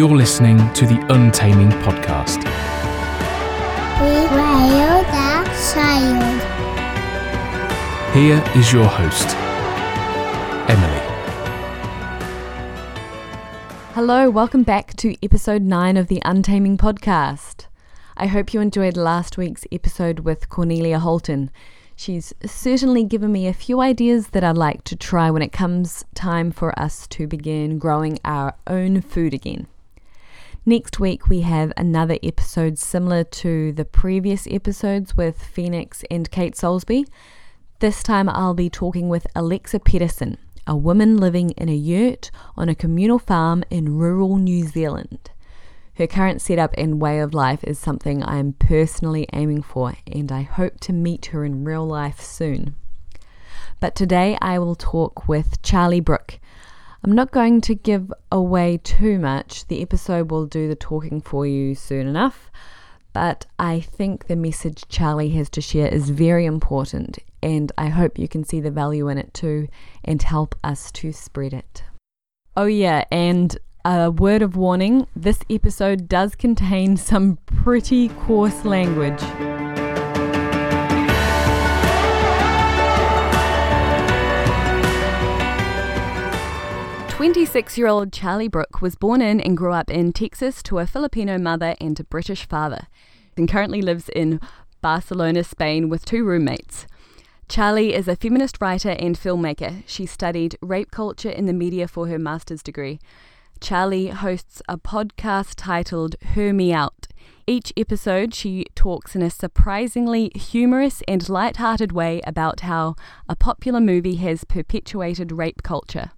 [0.00, 2.38] You're listening to the Untaming Podcast.
[4.00, 6.40] We rail that child.
[8.14, 9.36] Here is your host,
[10.70, 11.02] Emily.
[13.92, 17.66] Hello, welcome back to episode 9 of the Untaming Podcast.
[18.16, 21.50] I hope you enjoyed last week's episode with Cornelia Holton.
[21.94, 26.06] She's certainly given me a few ideas that I'd like to try when it comes
[26.14, 29.66] time for us to begin growing our own food again.
[30.66, 36.54] Next week, we have another episode similar to the previous episodes with Phoenix and Kate
[36.54, 37.06] Soulsby.
[37.78, 40.36] This time, I'll be talking with Alexa Pedersen,
[40.66, 45.30] a woman living in a yurt on a communal farm in rural New Zealand.
[45.94, 50.30] Her current setup and way of life is something I am personally aiming for, and
[50.30, 52.74] I hope to meet her in real life soon.
[53.80, 56.38] But today I will talk with Charlie Brooke.
[57.02, 61.46] I'm not going to give away too much, the episode will do the talking for
[61.46, 62.50] you soon enough.
[63.14, 68.18] But I think the message Charlie has to share is very important, and I hope
[68.18, 69.68] you can see the value in it too
[70.04, 71.82] and help us to spread it.
[72.54, 79.22] Oh, yeah, and a word of warning this episode does contain some pretty coarse language.
[87.20, 91.76] Twenty-six-year-old Charlie Brooke was born in and grew up in Texas to a Filipino mother
[91.78, 92.86] and a British father,
[93.36, 94.40] and currently lives in
[94.80, 96.86] Barcelona, Spain, with two roommates.
[97.46, 99.82] Charlie is a feminist writer and filmmaker.
[99.86, 102.98] She studied rape culture in the media for her master's degree.
[103.60, 107.06] Charlie hosts a podcast titled Her Me Out.
[107.46, 112.96] Each episode, she talks in a surprisingly humorous and light-hearted way about how
[113.28, 116.12] a popular movie has perpetuated rape culture.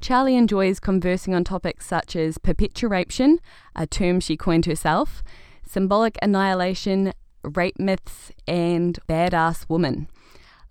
[0.00, 3.40] Charlie enjoys conversing on topics such as perpetuation,
[3.74, 5.22] a term she coined herself,
[5.66, 7.12] symbolic annihilation,
[7.42, 10.08] rape myths, and badass woman.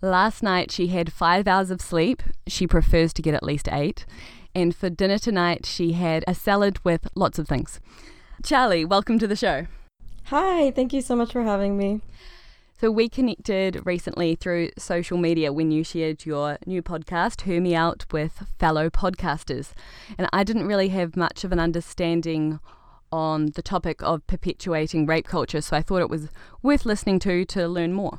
[0.00, 2.22] Last night she had five hours of sleep.
[2.46, 4.06] She prefers to get at least eight.
[4.54, 7.78] And for dinner tonight, she had a salad with lots of things.
[8.42, 9.66] Charlie, welcome to the show.
[10.24, 12.00] Hi, thank you so much for having me.
[12.78, 17.74] So, we connected recently through social media when you shared your new podcast, Hear Me
[17.74, 19.72] Out, with fellow podcasters.
[20.18, 22.60] And I didn't really have much of an understanding
[23.10, 26.28] on the topic of perpetuating rape culture, so I thought it was
[26.62, 28.18] worth listening to to learn more.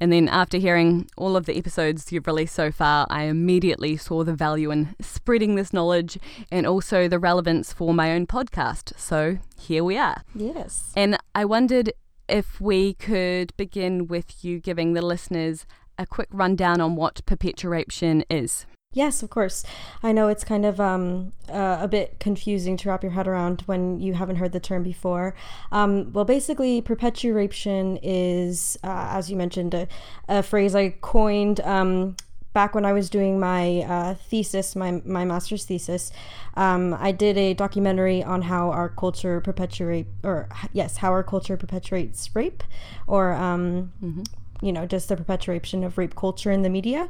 [0.00, 4.24] And then after hearing all of the episodes you've released so far, I immediately saw
[4.24, 6.16] the value in spreading this knowledge
[6.50, 8.98] and also the relevance for my own podcast.
[8.98, 10.22] So here we are.
[10.34, 10.94] Yes.
[10.96, 11.92] And I wondered
[12.28, 15.66] if we could begin with you giving the listeners
[15.98, 18.66] a quick rundown on what perpetuation is.
[18.94, 19.64] Yes, of course.
[20.02, 23.62] I know it's kind of um, uh, a bit confusing to wrap your head around
[23.66, 25.34] when you haven't heard the term before.
[25.70, 29.88] Um, well, basically, perpetuation is, uh, as you mentioned, a,
[30.26, 32.16] a phrase I coined um,
[32.58, 36.10] back when I was doing my uh, thesis, my, my master's thesis.
[36.54, 41.56] Um, I did a documentary on how our culture perpetuate, or yes, how our culture
[41.56, 42.64] perpetuates rape,
[43.06, 44.22] or um, mm-hmm
[44.60, 47.08] you know just the perpetuation of rape culture in the media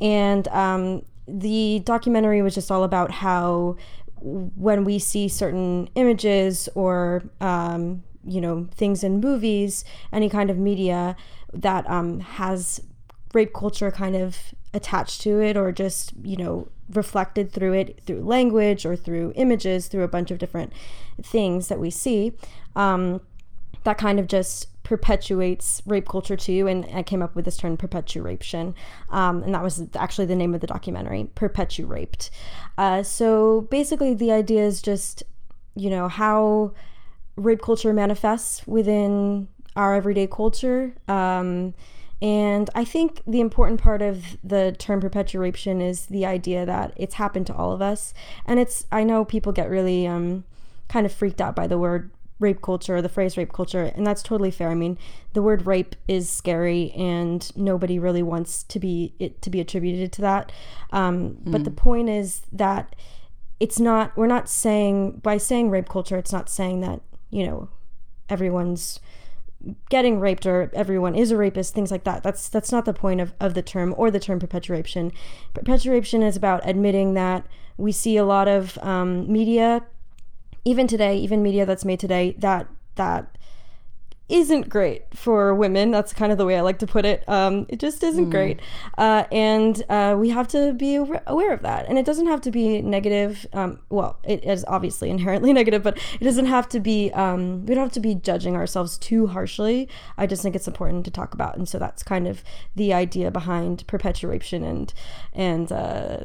[0.00, 3.76] and um, the documentary was just all about how
[4.22, 10.56] when we see certain images or um, you know things in movies any kind of
[10.56, 11.14] media
[11.52, 12.80] that um, has
[13.34, 18.20] rape culture kind of attached to it or just you know reflected through it through
[18.20, 20.72] language or through images through a bunch of different
[21.22, 22.32] things that we see.
[22.74, 23.20] Um,
[23.84, 27.76] that kind of just perpetuates rape culture too and i came up with this term
[27.76, 28.74] perpetuation.
[29.10, 32.30] Um, and that was actually the name of the documentary perpetuate.
[32.78, 35.22] Uh, so basically the idea is just
[35.74, 36.72] you know how
[37.36, 40.94] rape culture manifests within our everyday culture.
[41.06, 41.74] Um,
[42.22, 47.16] and I think the important part of the term perpetuation is the idea that it's
[47.16, 48.14] happened to all of us.
[48.46, 50.44] And it's, I know people get really um,
[50.88, 54.06] kind of freaked out by the word rape culture, or the phrase rape culture, and
[54.06, 54.70] that's totally fair.
[54.70, 54.98] I mean,
[55.32, 60.12] the word rape is scary, and nobody really wants to be it to be attributed
[60.12, 60.52] to that.
[60.92, 61.52] Um, mm.
[61.52, 61.76] But the mm.
[61.76, 62.94] point is that
[63.58, 64.16] it's not.
[64.16, 67.68] We're not saying by saying rape culture, it's not saying that you know
[68.28, 69.00] everyone's
[69.88, 72.22] getting raped or everyone is a rapist things like that.
[72.22, 75.12] That's that's not the point of, of the term or the term perpetuation.
[75.54, 77.46] Perpetuation is about admitting that
[77.76, 79.86] we see a lot of um, media
[80.66, 82.66] even today, even media that's made today, that
[82.96, 83.35] that
[84.28, 85.92] isn't great for women.
[85.92, 87.26] That's kind of the way I like to put it.
[87.28, 88.60] Um, it just isn't great.
[88.98, 91.88] Uh, and uh, we have to be aware of that.
[91.88, 93.46] And it doesn't have to be negative.
[93.52, 97.74] Um, well, it is obviously inherently negative, but it doesn't have to be, um, we
[97.74, 99.88] don't have to be judging ourselves too harshly.
[100.18, 101.56] I just think it's important to talk about.
[101.56, 102.42] And so that's kind of
[102.74, 104.92] the idea behind perpetuation and,
[105.32, 106.18] and, uh,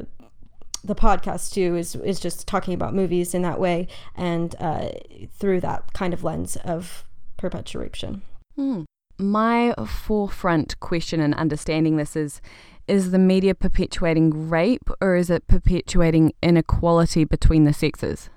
[0.83, 4.89] the podcast too is is just talking about movies in that way and uh,
[5.37, 7.05] through that kind of lens of
[7.41, 8.21] perpetuation.
[8.55, 8.83] Hmm.
[9.17, 12.41] My forefront question in understanding this is
[12.87, 18.29] is the media perpetuating rape or is it perpetuating inequality between the sexes?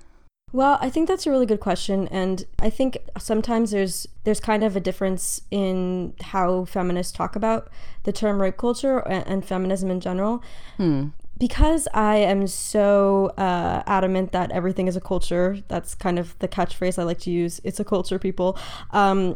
[0.53, 4.63] Well, I think that's a really good question, and I think sometimes there's there's kind
[4.63, 7.69] of a difference in how feminists talk about
[8.03, 10.41] the term rape culture and, and feminism in general.
[10.77, 11.07] Hmm.
[11.37, 16.47] Because I am so uh, adamant that everything is a culture, that's kind of the
[16.47, 17.59] catchphrase I like to use.
[17.65, 18.57] It's a culture, people.
[18.91, 19.35] Um,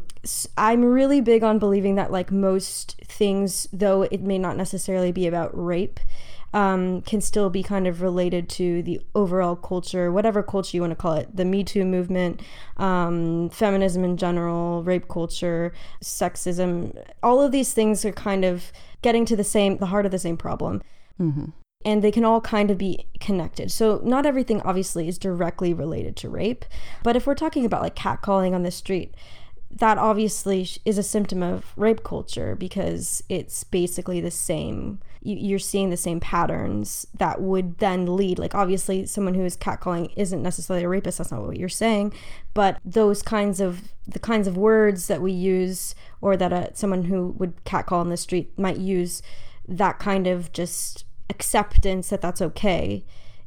[0.57, 5.27] I'm really big on believing that, like most things, though it may not necessarily be
[5.27, 5.99] about rape,
[6.53, 10.91] um, can still be kind of related to the overall culture, whatever culture you want
[10.91, 12.41] to call it, the Me Too movement,
[12.77, 16.97] um, feminism in general, rape culture, sexism.
[17.21, 20.19] All of these things are kind of getting to the same, the heart of the
[20.19, 20.81] same problem.
[21.85, 23.71] And they can all kind of be connected.
[23.71, 26.65] So, not everything obviously is directly related to rape.
[27.03, 29.15] But if we're talking about like catcalling on the street,
[29.71, 35.59] that obviously is a symptom of rape culture because it's basically the same you, you're
[35.59, 40.41] seeing the same patterns that would then lead like obviously someone who is catcalling isn't
[40.41, 42.11] necessarily a rapist that's not what you're saying
[42.53, 47.03] but those kinds of the kinds of words that we use or that a, someone
[47.03, 49.21] who would catcall on the street might use
[49.67, 53.05] that kind of just acceptance that that's okay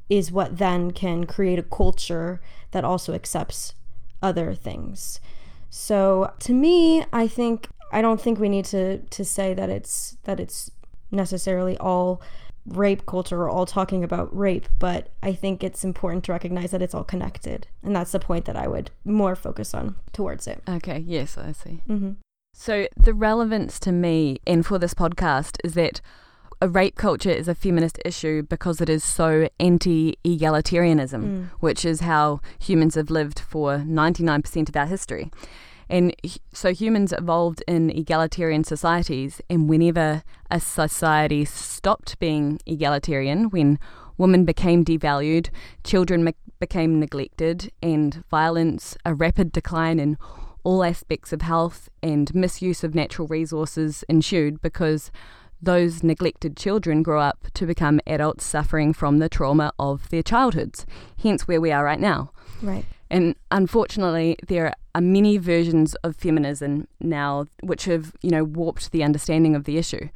[0.08, 2.40] is what then can create a culture
[2.72, 3.74] that also accepts
[4.22, 5.20] other things
[5.74, 10.18] so to me, I think I don't think we need to to say that it's
[10.24, 10.70] that it's
[11.10, 12.20] necessarily all
[12.66, 16.82] rape culture or all talking about rape, but I think it's important to recognize that
[16.82, 17.68] it's all connected.
[17.82, 20.62] And that's the point that I would more focus on towards it.
[20.68, 21.80] Okay, yes, I see.
[21.88, 22.12] Mm-hmm.
[22.52, 26.02] So, the relevance to me and for this podcast is that
[26.62, 31.48] a rape culture is a feminist issue because it is so anti egalitarianism, mm.
[31.58, 35.28] which is how humans have lived for 99% of our history.
[35.90, 36.14] And
[36.52, 40.22] so humans evolved in egalitarian societies, and whenever
[40.52, 43.80] a society stopped being egalitarian, when
[44.16, 45.48] women became devalued,
[45.82, 50.16] children me- became neglected, and violence, a rapid decline in
[50.62, 55.10] all aspects of health, and misuse of natural resources ensued because
[55.62, 60.84] those neglected children grow up to become adults suffering from the trauma of their childhoods,
[61.22, 62.32] hence where we are right now.
[62.60, 62.84] Right.
[63.08, 69.04] And unfortunately, there are many versions of feminism now which have, you know, warped the
[69.04, 70.08] understanding of the issue.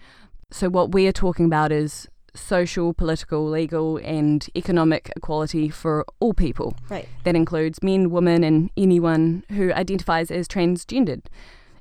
[0.51, 6.35] So what we are talking about is social, political, legal, and economic equality for all
[6.35, 6.77] people.
[6.89, 7.09] Right.
[7.25, 11.27] That includes men, women, and anyone who identifies as transgendered.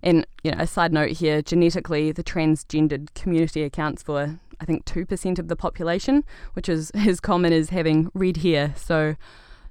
[0.04, 4.86] And you know, a side note here: genetically, the transgendered community accounts for I think
[4.86, 8.74] two percent of the population, which is as common as having red hair.
[8.78, 9.16] So,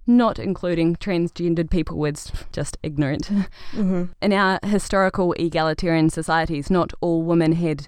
[0.07, 3.31] not including transgendered people was just ignorant.
[3.73, 4.05] Mm-hmm.
[4.21, 7.87] In our historical egalitarian societies, not all women had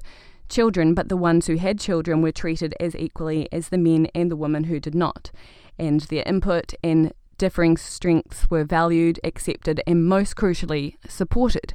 [0.49, 4.31] children, but the ones who had children were treated as equally as the men and
[4.31, 5.31] the women who did not,
[5.79, 11.75] and their input and differing strengths were valued, accepted, and most crucially, supported.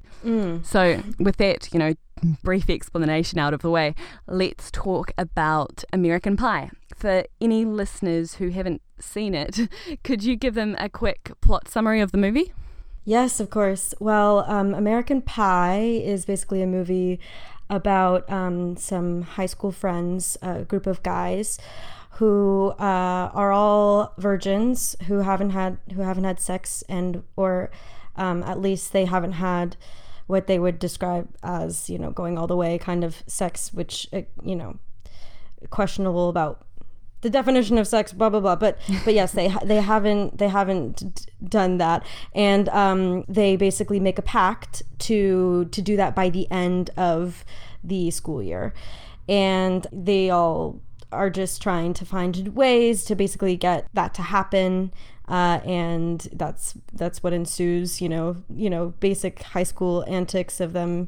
[0.63, 1.93] So, with that, you know,
[2.43, 3.95] brief explanation out of the way,
[4.27, 6.69] let's talk about American Pie.
[6.95, 9.67] For any listeners who haven't seen it,
[10.03, 12.53] could you give them a quick plot summary of the movie?
[13.03, 13.95] Yes, of course.
[13.99, 17.19] Well, um, American Pie is basically a movie
[17.69, 21.57] about um, some high school friends, a group of guys
[22.21, 27.71] who uh, are all virgins who haven't had who haven't had sex and or
[28.15, 29.75] um, at least they haven't had
[30.27, 34.07] what they would describe as you know going all the way kind of sex, which
[34.13, 34.77] uh, you know
[35.71, 36.63] questionable about
[37.21, 38.55] the definition of sex blah blah blah.
[38.55, 42.05] But but yes they they haven't they haven't done that.
[42.35, 47.43] And um they basically make a pact to to do that by the end of
[47.83, 48.75] the school year.
[49.27, 54.93] And they all are just trying to find ways to basically get that to happen
[55.27, 60.73] uh, and that's that's what ensues you know you know basic high school antics of
[60.73, 61.07] them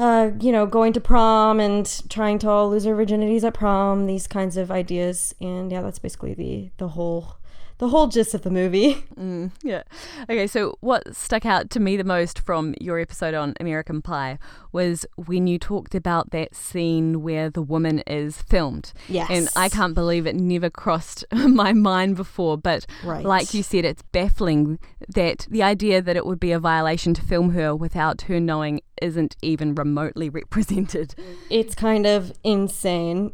[0.00, 4.06] uh, you know, going to prom and trying to all lose their virginities at prom,
[4.06, 5.34] these kinds of ideas.
[5.42, 7.36] And yeah, that's basically the the whole
[7.80, 9.04] the whole gist of the movie.
[9.20, 9.82] Mm, yeah.
[10.30, 14.38] Okay, so what stuck out to me the most from your episode on American Pie
[14.72, 18.94] was when you talked about that scene where the woman is filmed.
[19.10, 19.28] Yes.
[19.30, 23.22] And I can't believe it never crossed my mind before, but Right.
[23.26, 27.22] like you said, it's baffling that the idea that it would be a violation to
[27.22, 31.14] film her without her knowing isn't even remotely represented.
[31.50, 33.32] It's kind of insane.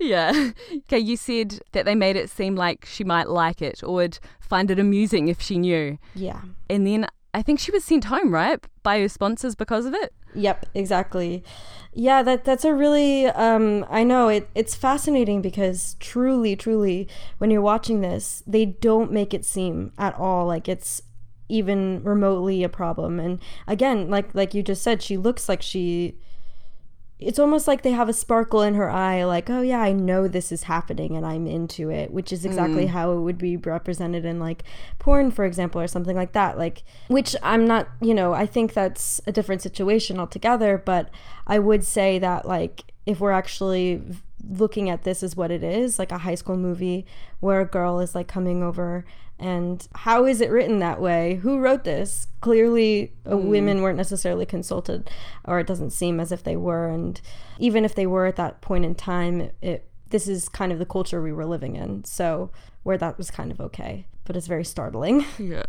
[0.00, 0.50] Yeah.
[0.86, 4.18] Okay, you said that they made it seem like she might like it or would
[4.40, 5.98] find it amusing if she knew.
[6.14, 6.40] yeah.
[6.68, 8.58] And then I think she was sent home, right?
[8.82, 10.12] By her sponsors because of it.
[10.34, 11.44] Yep, exactly.
[11.92, 17.50] Yeah, that that's a really um I know it it's fascinating because truly truly when
[17.50, 21.02] you're watching this, they don't make it seem at all like it's
[21.48, 23.20] even remotely a problem.
[23.20, 26.16] And again, like like you just said, she looks like she
[27.20, 30.26] it's almost like they have a sparkle in her eye like oh yeah i know
[30.26, 32.88] this is happening and i'm into it which is exactly mm.
[32.88, 34.64] how it would be represented in like
[34.98, 38.72] porn for example or something like that like which i'm not you know i think
[38.72, 41.10] that's a different situation altogether but
[41.46, 44.02] i would say that like if we're actually
[44.48, 47.04] looking at this as what it is like a high school movie
[47.40, 49.04] where a girl is like coming over
[49.40, 51.36] and how is it written that way?
[51.36, 52.28] Who wrote this?
[52.42, 55.10] Clearly uh, women weren't necessarily consulted
[55.44, 56.88] or it doesn't seem as if they were.
[56.88, 57.20] And
[57.58, 60.86] even if they were at that point in time it this is kind of the
[60.86, 62.04] culture we were living in.
[62.04, 62.50] So
[62.82, 65.24] where that was kind of okay but it's very startling.
[65.38, 65.64] Yeah.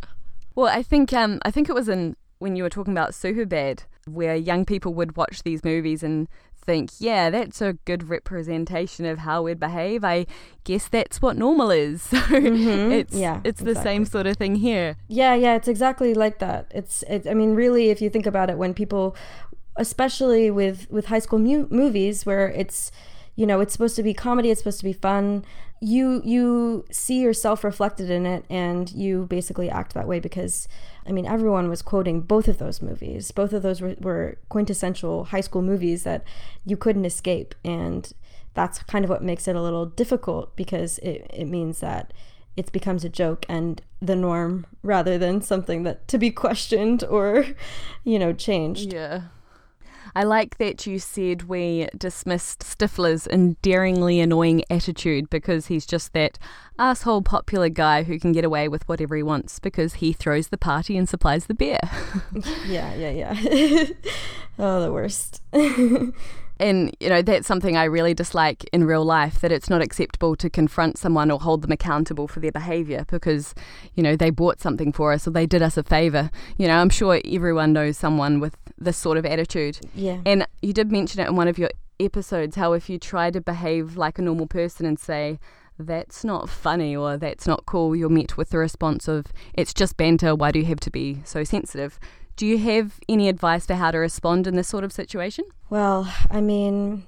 [0.54, 3.86] Well, I think um I think it was in when you were talking about Superbad
[4.06, 6.28] where young people would watch these movies and
[6.64, 10.04] think, yeah, that's a good representation of how we'd behave.
[10.04, 10.26] I
[10.64, 12.02] guess that's what normal is.
[12.12, 12.92] So mm-hmm.
[12.92, 14.98] it's Yeah, it's the same sort of thing here.
[15.08, 16.72] Yeah, yeah, it's exactly like that.
[16.74, 19.16] It's, it, I mean, really, if you think about it, when people,
[19.76, 22.92] especially with with high school mu- movies, where it's,
[23.36, 25.44] you know, it's supposed to be comedy, it's supposed to be fun.
[25.82, 30.68] You you see yourself reflected in it, and you basically act that way because,
[31.06, 33.32] I mean, everyone was quoting both of those movies.
[33.32, 36.24] Both of those were, were quintessential high school movies that
[36.66, 38.12] you couldn't escape, and
[38.54, 42.14] that's kind of what makes it a little difficult because it, it means that
[42.58, 47.46] it becomes a joke and the norm rather than something that to be questioned or
[48.04, 49.22] you know changed Yeah.
[50.16, 56.38] I like that you said we dismissed Stifler's endearingly annoying attitude because he's just that
[56.78, 60.58] asshole popular guy who can get away with whatever he wants because he throws the
[60.58, 61.80] party and supplies the beer.
[62.66, 63.86] yeah yeah yeah
[64.60, 65.42] oh the worst
[66.62, 70.36] And, you know, that's something I really dislike in real life that it's not acceptable
[70.36, 73.56] to confront someone or hold them accountable for their behavior because,
[73.96, 76.30] you know, they bought something for us or they did us a favor.
[76.58, 79.80] You know, I'm sure everyone knows someone with this sort of attitude.
[79.96, 81.70] yeah And you did mention it in one of your
[82.00, 85.40] episodes how if you try to behave like a normal person and say,
[85.78, 89.98] that's not funny or that's not cool, you're met with the response of, it's just
[89.98, 92.00] banter, why do you have to be so sensitive?
[92.36, 95.46] Do you have any advice for how to respond in this sort of situation?
[95.70, 97.04] well i mean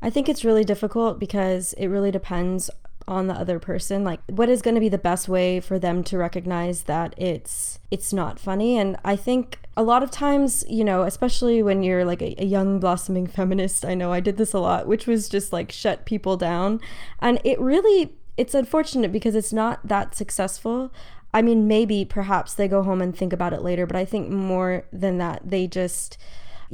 [0.00, 2.70] i think it's really difficult because it really depends
[3.06, 6.02] on the other person like what is going to be the best way for them
[6.02, 8.78] to recognize that it's it's not funny?
[8.78, 12.44] And i think a lot of times you know especially when you're like a, a
[12.44, 16.04] young blossoming feminist i know i did this a lot which was just like shut
[16.04, 16.80] people down.
[17.20, 20.92] And it really it's unfortunate because it's not that successful.
[21.32, 24.30] I mean maybe perhaps they go home and think about it later but i think
[24.30, 26.16] more than that they just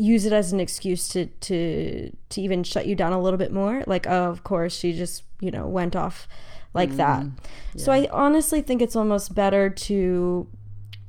[0.01, 3.53] use it as an excuse to to to even shut you down a little bit
[3.53, 3.85] more?
[3.87, 6.27] Like oh of course she just you know went off
[6.75, 7.25] like that.
[7.25, 7.33] Mm,
[7.77, 10.47] so i honestly think it's almost better to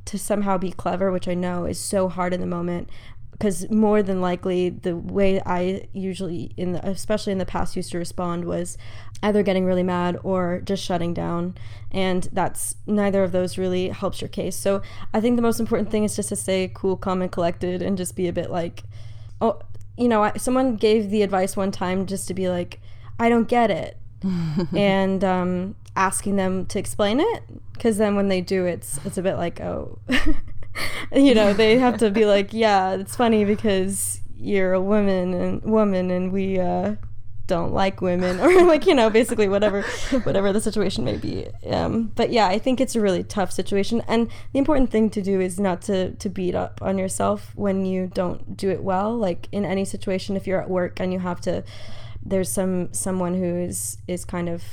[0.05, 2.89] to somehow be clever which i know is so hard in the moment
[3.41, 7.91] because more than likely the way i usually in the especially in the past used
[7.91, 8.77] to respond was
[9.23, 11.55] either getting really mad or just shutting down.
[11.91, 14.55] And that's neither of those really helps your case.
[14.55, 14.81] So
[15.13, 17.97] i think the most important thing is just to stay cool calm and collected and
[17.97, 18.83] just be a bit like
[19.41, 19.59] oh
[19.97, 22.79] you know I, someone gave the advice one time just to be like
[23.19, 23.97] i don't get it.
[24.75, 27.43] And um, asking them to explain it
[27.73, 29.97] because then when they do it's it's a bit like oh
[31.13, 35.61] you know they have to be like yeah it's funny because you're a woman and
[35.63, 36.95] woman and we uh,
[37.45, 39.81] don't like women or like you know basically whatever
[40.23, 41.47] whatever the situation may be.
[41.69, 44.01] Um, but yeah i think it's a really tough situation.
[44.07, 47.85] And the important thing to do is not to to beat up on yourself when
[47.85, 49.15] you don't do it well.
[49.15, 51.63] Like in any situation if you're at work and you have to
[52.23, 54.63] there's some someone who is is kind of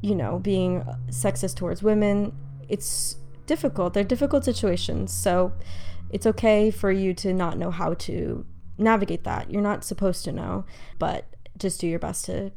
[0.00, 2.32] you know being sexist towards women
[2.68, 3.16] it's
[3.48, 5.52] difficult they're difficult situations so
[6.10, 8.46] it's okay for you to not know how to
[8.78, 10.64] navigate that you're not supposed to know
[10.98, 11.24] but
[11.58, 12.52] just do your best to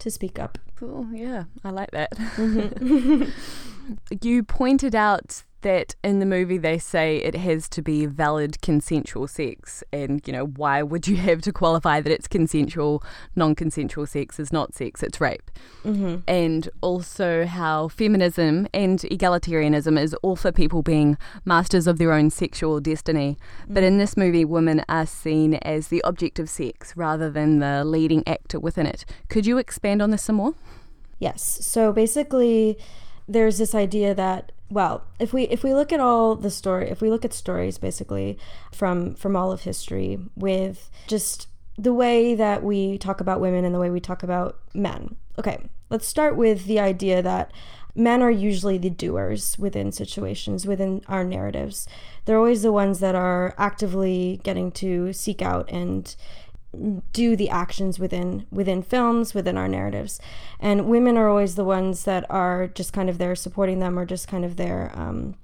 [0.00, 0.58] to speak up.
[0.76, 1.06] Cool.
[1.12, 2.10] Yeah, I like that.
[2.16, 3.30] Mm-hmm.
[4.22, 9.26] you pointed out that in the movie they say it has to be valid consensual
[9.26, 13.02] sex and you know why would you have to qualify that it's consensual?
[13.36, 15.50] Non-consensual sex is not sex it's rape.
[15.84, 16.16] Mm-hmm.
[16.28, 22.30] and also how feminism and egalitarianism is all for people being masters of their own
[22.30, 23.38] sexual destiny.
[23.62, 23.74] Mm-hmm.
[23.74, 27.84] but in this movie women are seen as the object of sex rather than the
[27.84, 29.04] leading actor within it.
[29.28, 30.54] Could you expand on this some more?
[31.18, 31.42] Yes.
[31.66, 32.78] So basically
[33.30, 37.00] there's this idea that well, if we if we look at all the story, if
[37.00, 38.38] we look at stories basically
[38.72, 43.74] from from all of history with just the way that we talk about women and
[43.74, 45.16] the way we talk about men.
[45.38, 45.58] Okay,
[45.88, 47.50] let's start with the idea that
[47.94, 51.88] men are usually the doers within situations, within our narratives.
[52.24, 56.14] They're always the ones that are actively getting to seek out and
[57.12, 60.20] do the actions within within films within our narratives.
[60.58, 64.06] And women are always the ones that are just kind of there supporting them or
[64.06, 65.34] just kind of there um,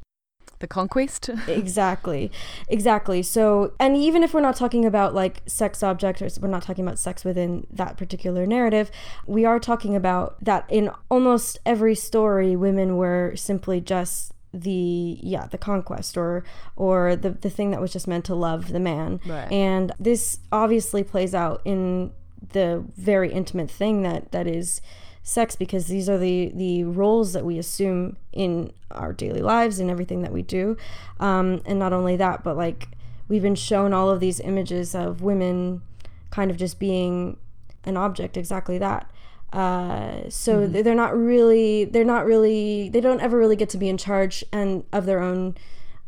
[0.59, 1.30] the conquest.
[1.49, 2.30] Exactly.
[2.68, 3.23] Exactly.
[3.23, 6.85] So and even if we're not talking about like sex objects or we're not talking
[6.85, 8.90] about sex within that particular narrative
[9.26, 15.46] we are talking about that in almost every story women were simply just the yeah
[15.46, 16.44] the conquest or
[16.76, 19.20] or the the thing that was just meant to love the man.
[19.26, 19.50] Right.
[19.52, 22.12] and this obviously plays out in
[22.52, 24.80] the very intimate thing that that is
[25.22, 29.90] sex because these are the the roles that we assume in our daily lives and
[29.90, 30.76] everything that we do.
[31.18, 32.88] Um, and not only that but like
[33.28, 35.82] we've been shown all of these images of women
[36.30, 37.36] kind of just being
[37.84, 39.10] an object exactly that
[39.52, 40.82] uh, so mm-hmm.
[40.82, 44.44] they're not really they're not really they don't ever really get to be in charge
[44.52, 45.56] and of their own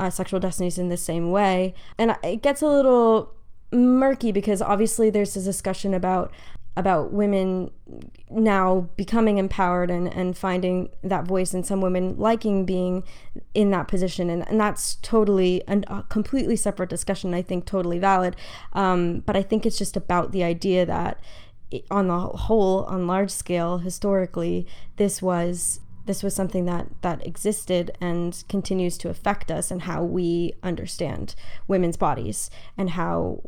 [0.01, 1.75] uh, sexual destinies in the same way.
[1.99, 3.35] And it gets a little
[3.73, 6.33] murky because obviously there's this discussion about
[6.77, 7.69] about women
[8.31, 13.03] now becoming empowered and, and finding that voice and some women liking being
[13.53, 14.31] in that position.
[14.31, 18.37] And, and that's totally an, a completely separate discussion i think totally valid.
[18.75, 21.21] Um, but i think it's just about the idea that
[21.91, 27.91] on the whole, on large scale, historically, this was this was something that that existed
[28.01, 31.35] and continues to affect us and how we understand
[31.67, 33.43] women's bodies and how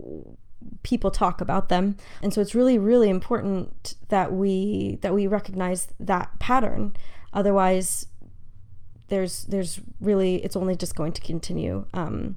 [0.82, 1.96] people talk about them.
[2.22, 6.94] And so it's really really important that we that we recognize that pattern.
[7.32, 8.06] Otherwise
[9.08, 12.36] there's there's really it's only just going to continue um,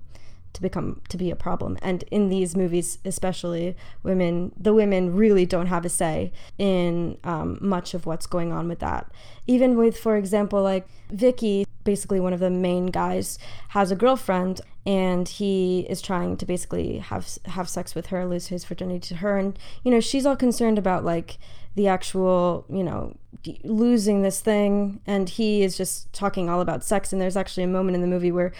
[0.53, 1.77] to become to be a problem.
[1.81, 7.57] And in these movies especially women the women really don't have a say in um,
[7.61, 9.11] much of what's going on with that.
[9.47, 13.37] Even with for example like vicky basically one of the main guys
[13.69, 18.47] has a girlfriend and he is trying to basically have have sex with her lose
[18.47, 19.37] his virginity to her.
[19.37, 21.37] And you know she's all concerned about like
[21.75, 23.15] the actual you know
[23.63, 24.99] losing this thing.
[25.05, 27.11] And he is just talking all about sex.
[27.11, 28.51] And there's actually a moment in the movie where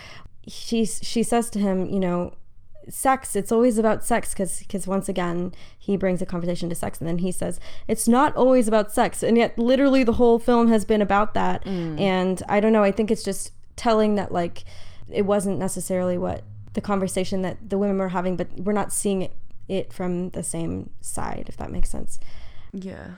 [0.47, 2.33] she she says to him, you know,
[2.89, 6.99] sex it's always about sex because because once again he brings a conversation to sex.
[6.99, 9.23] And then he says it's not always about sex.
[9.23, 11.63] And yet literally the whole film has been about that.
[11.65, 11.99] Mm.
[11.99, 14.63] and i don't know i think it's just telling that like
[15.09, 19.21] it wasn't necessarily what the conversation that the women were having but we're not seeing
[19.21, 19.33] it,
[19.67, 22.19] it from the same side if that makes sense.
[22.73, 23.11] Yeah.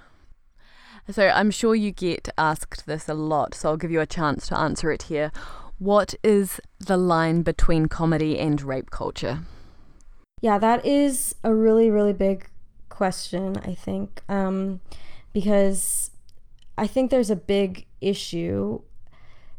[1.09, 4.47] So i'm sure you get asked this a lot so i'll give you a chance
[4.47, 5.31] to answer it here
[5.79, 9.39] what is the line between comedy and rape culture?
[10.41, 12.47] Yeah, that is a really, really big
[12.89, 14.79] question, I think, um,
[15.33, 16.11] because
[16.77, 18.81] I think there's a big issue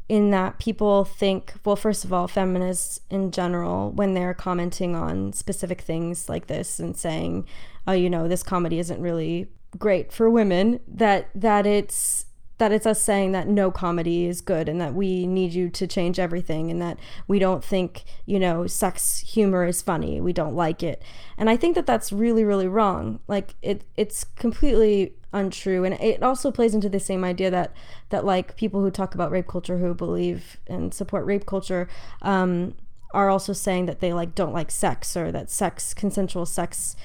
[0.09, 5.33] in that people think, well, first of all, feminists in general, when they're commenting on
[5.33, 7.45] specific things like this and saying,
[7.87, 9.49] oh, you know, this comedy isn't really
[9.79, 12.26] great for women, that that it's
[12.59, 15.87] that it's us saying that no comedy is good and that we need you to
[15.87, 20.21] change everything and that we don't think you know sex humor is funny.
[20.21, 21.03] We don't like it.
[21.39, 23.21] And i think that that's really really wrong.
[23.29, 25.85] Like it it's completely untrue.
[25.85, 27.73] And it also plays into the same idea that
[28.09, 31.89] that like people who talk about rape culture who believe and support rape culture
[32.23, 32.75] um,
[33.13, 36.97] are also saying that they like don't like sex or that sex consensual sex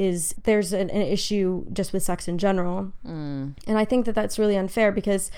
[0.00, 2.90] is there's an, an issue just with sex in general.
[3.06, 3.54] Mm.
[3.66, 5.30] And I think that that's really unfair because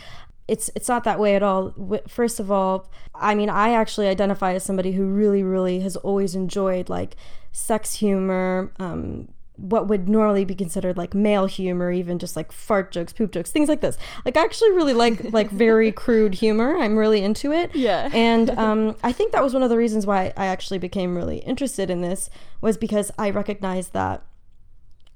[0.47, 1.75] it's it's not that way at all.
[2.07, 6.37] First of all, I mean, I actually identify as somebody who really, really has always
[6.37, 7.17] enjoyed like
[7.51, 12.93] sex humor, um, what would normally be considered like male humor, even just like fart
[12.93, 13.99] jokes, poop jokes, things like this.
[14.25, 16.79] Like I actually really like like very crude humor.
[16.79, 17.75] I'm really into it.
[17.75, 18.09] Yeah.
[18.13, 21.39] and um, I think that was one of the reasons why I actually became really
[21.39, 24.23] interested in this was because I recognized that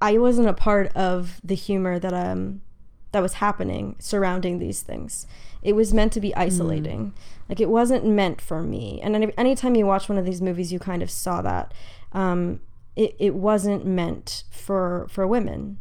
[0.01, 2.61] I wasn't a part of the humor that um
[3.11, 5.25] that was happening surrounding these things.
[5.63, 7.13] It was meant to be isolating.
[7.49, 8.99] Like it wasn't meant for me.
[9.01, 11.73] And any, anytime you watch one of these movies, you kind of saw that.
[12.13, 12.59] Um,
[12.95, 15.77] it, it wasn't meant for for women,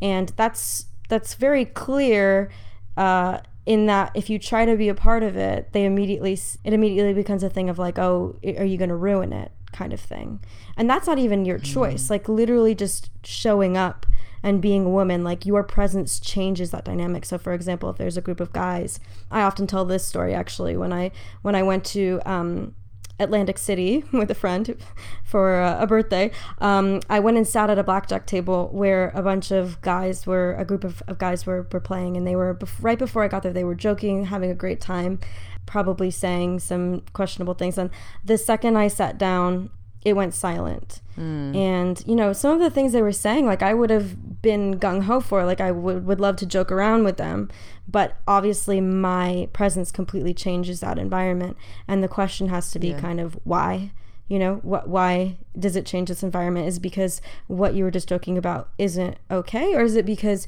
[0.00, 2.50] and that's that's very clear.
[2.96, 6.72] Uh, in that if you try to be a part of it they immediately it
[6.74, 10.00] immediately becomes a thing of like oh are you going to ruin it kind of
[10.00, 10.40] thing.
[10.76, 12.08] And that's not even your choice.
[12.08, 14.06] Like literally just showing up
[14.42, 17.24] and being a woman like your presence changes that dynamic.
[17.24, 20.76] So for example if there's a group of guys i often tell this story actually.
[20.76, 21.10] When i
[21.42, 22.74] when i went to um,
[23.18, 24.76] Atlantic City with a friend
[25.22, 26.30] for uh, a birthday.
[26.58, 30.54] Um, I went and sat at a blackjack table where a bunch of guys were,
[30.54, 33.28] a group of, of guys were, were playing, and they were, bef- right before I
[33.28, 35.20] got there, they were joking, having a great time,
[35.66, 37.78] probably saying some questionable things.
[37.78, 37.90] And
[38.24, 39.70] the second I sat down,
[40.04, 41.00] it went silent.
[41.14, 41.54] Hmm.
[41.54, 44.78] And, you know, some of the things they were saying, like I would have been
[44.78, 47.50] gung ho for, like I would, would love to joke around with them.
[47.88, 51.56] But obviously, my presence completely changes that environment.
[51.88, 53.92] And the question has to be kind of why?
[54.26, 56.66] You know, what, why does it change this environment?
[56.66, 59.74] Is it because what you were just joking about isn't okay?
[59.74, 60.46] Or is it because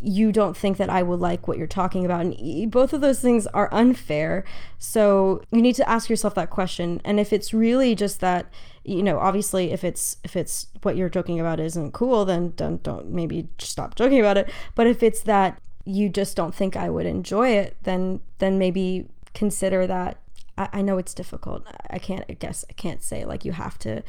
[0.00, 2.20] you don't think that I would like what you're talking about.
[2.20, 4.44] And both of those things are unfair.
[4.78, 7.00] So you need to ask yourself that question.
[7.04, 8.46] And if it's really just that,
[8.84, 12.82] you know, obviously if it's if it's what you're joking about isn't cool, then don't
[12.82, 14.50] don't maybe stop joking about it.
[14.74, 19.08] But if it's that you just don't think I would enjoy it, then then maybe
[19.34, 20.18] consider that.
[20.56, 21.66] I, I know it's difficult.
[21.90, 24.04] I can't I guess I can't say like you have to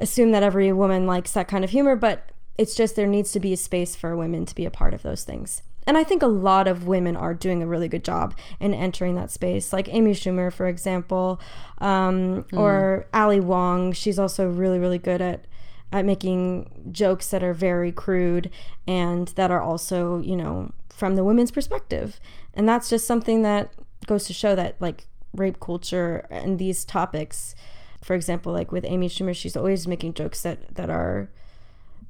[0.00, 3.40] assume that every woman likes that kind of humor, but it's just there needs to
[3.40, 5.62] be a space for women to be a part of those things.
[5.86, 9.16] And I think a lot of women are doing a really good job in entering
[9.16, 11.40] that space, like Amy Schumer, for example,
[11.78, 13.92] um, or Ali Wong.
[13.92, 15.46] She's also really, really good at
[15.92, 18.50] at making jokes that are very crude
[18.84, 22.18] and that are also, you know, from the women's perspective.
[22.52, 23.72] And that's just something that
[24.06, 27.54] goes to show that like rape culture and these topics,
[28.02, 31.30] for example, like with Amy Schumer, she's always making jokes that that are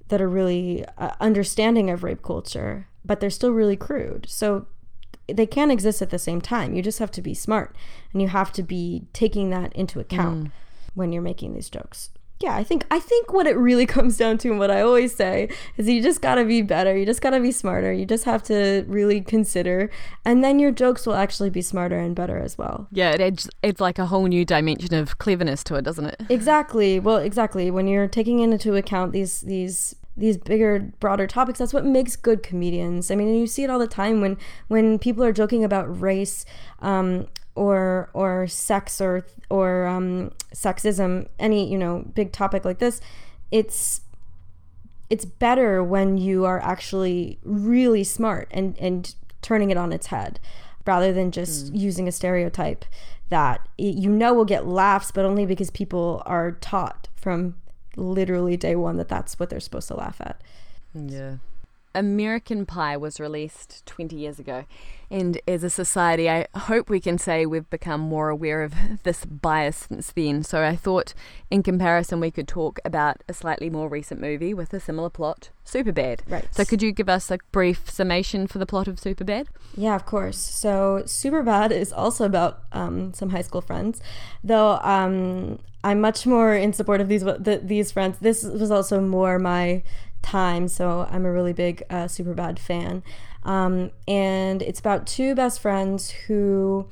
[0.09, 4.27] that are really uh, understanding of rape culture, but they're still really crude.
[4.29, 4.67] So
[5.29, 6.75] they can exist at the same time.
[6.75, 7.75] You just have to be smart
[8.13, 10.53] and you have to be taking that into account
[10.95, 12.11] when you're making these jokes.
[12.41, 15.15] Yeah, I think I think what it really comes down to and what I always
[15.15, 16.97] say is you just got to be better.
[16.97, 17.93] You just got to be smarter.
[17.93, 19.91] You just have to really consider
[20.25, 22.89] and then your jokes will actually be smarter and better as well.
[22.91, 26.23] Yeah, it adds, adds like a whole new dimension of cleverness to it, doesn't it?
[26.35, 26.99] Exactly.
[27.01, 27.71] Well, exactly.
[27.71, 32.43] When you're taking into account these these these bigger, broader topics, that's what makes good
[32.43, 33.11] comedians.
[33.11, 34.37] I mean, and you see it all the time when
[34.69, 36.45] when people are joking about race,
[36.81, 43.01] um, or or sex or or um, sexism, any you know big topic like this.
[43.51, 44.01] It's
[45.11, 50.41] it's better when you are actually really smart and and turning it on its head
[50.87, 52.85] rather than just using a stereotype
[53.29, 57.55] that it, you know will get laughs but only because people are taught from
[57.97, 60.41] literally day one that that's what they're supposed to laugh at
[60.95, 61.37] Yeah.
[61.95, 64.65] American Pie was released 20 years ago,
[65.11, 69.25] and as a society, I hope we can say we've become more aware of this
[69.25, 70.43] bias since then.
[70.43, 71.15] So I thought,
[71.51, 75.51] in comparison, we could talk about a slightly more recent movie with a similar plot,
[75.65, 76.21] Superbad.
[76.29, 76.47] Right.
[76.53, 79.47] So could you give us a brief summation for the plot of Superbad?
[79.77, 80.39] Yeah, of course.
[80.39, 84.01] So Superbad is also about um, some high school friends,
[84.43, 88.19] though um, I'm much more in support of these the, these friends.
[88.21, 89.83] This was also more my
[90.25, 93.03] time, so I'm a really big uh, Superbad fan.
[93.45, 96.89] Um, and it's about two best friends who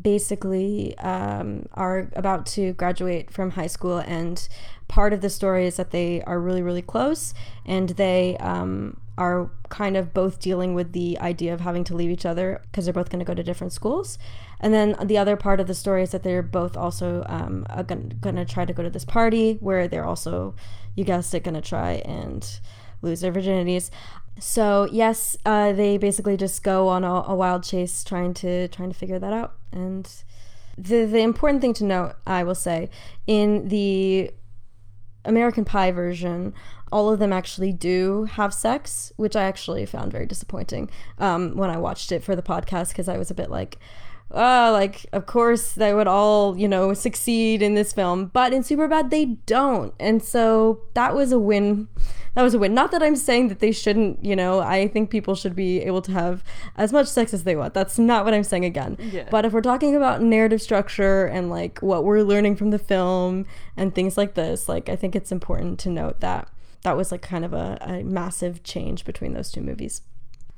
[0.00, 4.48] basically um, are about to graduate from high school and
[4.88, 7.34] part of the story is that they are really really close
[7.66, 12.10] and they um, are kind of both dealing with the idea of having to leave
[12.10, 14.18] each other because they're both going to go to different schools
[14.60, 18.36] and then the other part of the story is that they're both also um, going
[18.36, 20.54] to try to go to this party where they're also
[20.94, 22.60] you guessed it to try and
[23.02, 23.90] lose their virginities
[24.40, 28.90] so yes, uh, they basically just go on a, a, wild chase trying to trying
[28.90, 29.54] to figure that out.
[29.70, 30.10] And
[30.78, 32.88] the the important thing to note, I will say,
[33.26, 34.30] in the
[35.26, 36.54] American Pie version,
[36.90, 41.68] all of them actually do have sex, which I actually found very disappointing um, when
[41.68, 43.78] I watched it for the podcast because I was a bit like.
[44.32, 48.62] Uh, like of course they would all you know succeed in this film but in
[48.62, 49.92] superbad they don't.
[49.98, 51.88] And so that was a win.
[52.36, 52.72] That was a win.
[52.72, 56.00] Not that i'm saying that they shouldn't you know i think people should be able
[56.02, 56.44] to have
[56.76, 57.74] as much sex as they want.
[57.74, 58.96] That's not what i'm saying again.
[59.00, 59.26] Yeah.
[59.30, 63.46] but if we're talking about narrative structure and like what we're learning from the film
[63.76, 66.48] and things like this like i think it's important to note that
[66.82, 70.02] that was like kind of a, a massive change between those two movies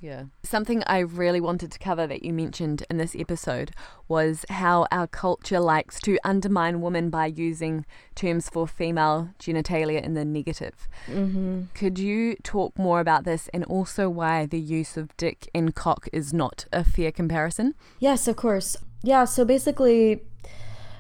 [0.02, 0.24] Yeah.
[0.42, 3.70] Something I really wanted to cover that you mentioned in this episode
[4.08, 7.86] was how our culture likes to undermine women by using
[8.16, 10.88] terms for female genitalia in the negative.
[11.06, 11.62] Mm-hmm.
[11.74, 16.08] Could you talk more about this and also why the use of dick and cock
[16.12, 17.76] is not a fair comparison?
[18.00, 18.76] Yes, of course.
[19.04, 20.22] Yeah, so basically,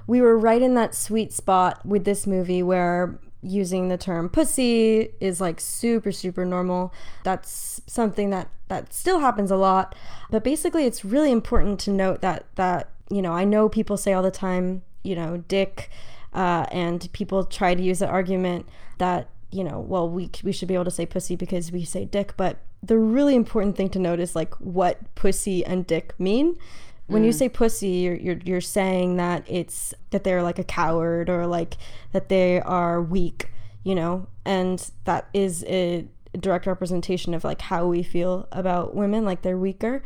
[0.06, 5.10] we were right in that sweet spot with this movie where using the term pussy
[5.20, 6.92] is like super super normal.
[7.24, 9.94] That's something that that still happens a lot.
[10.30, 14.14] But basically it's really important to note that that you know i know people say
[14.14, 15.90] all the time you know dick
[16.32, 20.68] uh, and people try to use the argument that you know well we, we should
[20.68, 22.34] be able to say pussy because we say dick.
[22.36, 26.58] But the really important thing to note is like what pussy and dick mean
[27.06, 31.28] when you say pussy you're, you're you're saying that it's that they're like a coward
[31.28, 31.76] or like
[32.12, 33.48] that they are weak
[33.84, 34.26] you know?
[34.44, 36.06] And that is a
[36.38, 40.02] direct representation of like how we feel about women like they're weaker.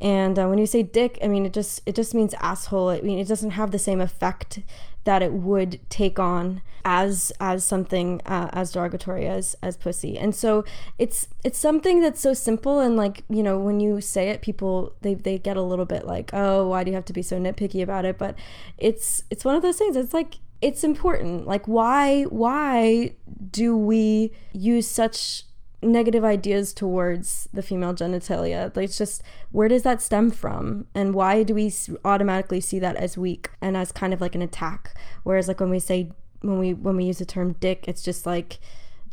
[0.00, 2.88] And uh, when you say dick i mean it just it just means asshole.
[2.88, 4.60] I mean it doesn't have the same effect
[5.04, 10.18] that it would take on as as something uh, as derogatory as as pussy.
[10.18, 10.64] And so
[10.98, 14.94] it's it's something that's so simple and like you know when you say it people
[15.02, 17.38] they, they get a little bit like oh why do you have to be so
[17.38, 18.18] nitpicky about it?
[18.18, 18.34] But
[18.78, 19.96] it's it's one of those things.
[19.96, 21.46] It's like it's important.
[21.46, 23.14] Like why why
[23.50, 25.44] do we use such
[25.82, 28.74] negative ideas towards the female genitalia.
[28.76, 31.72] Like, it's just where does that stem from, and why do we
[32.04, 34.96] automatically see that as weak and as kind of like an attack?
[35.22, 36.10] Whereas, like when we say
[36.42, 38.58] when we when we use the term dick, it's just like,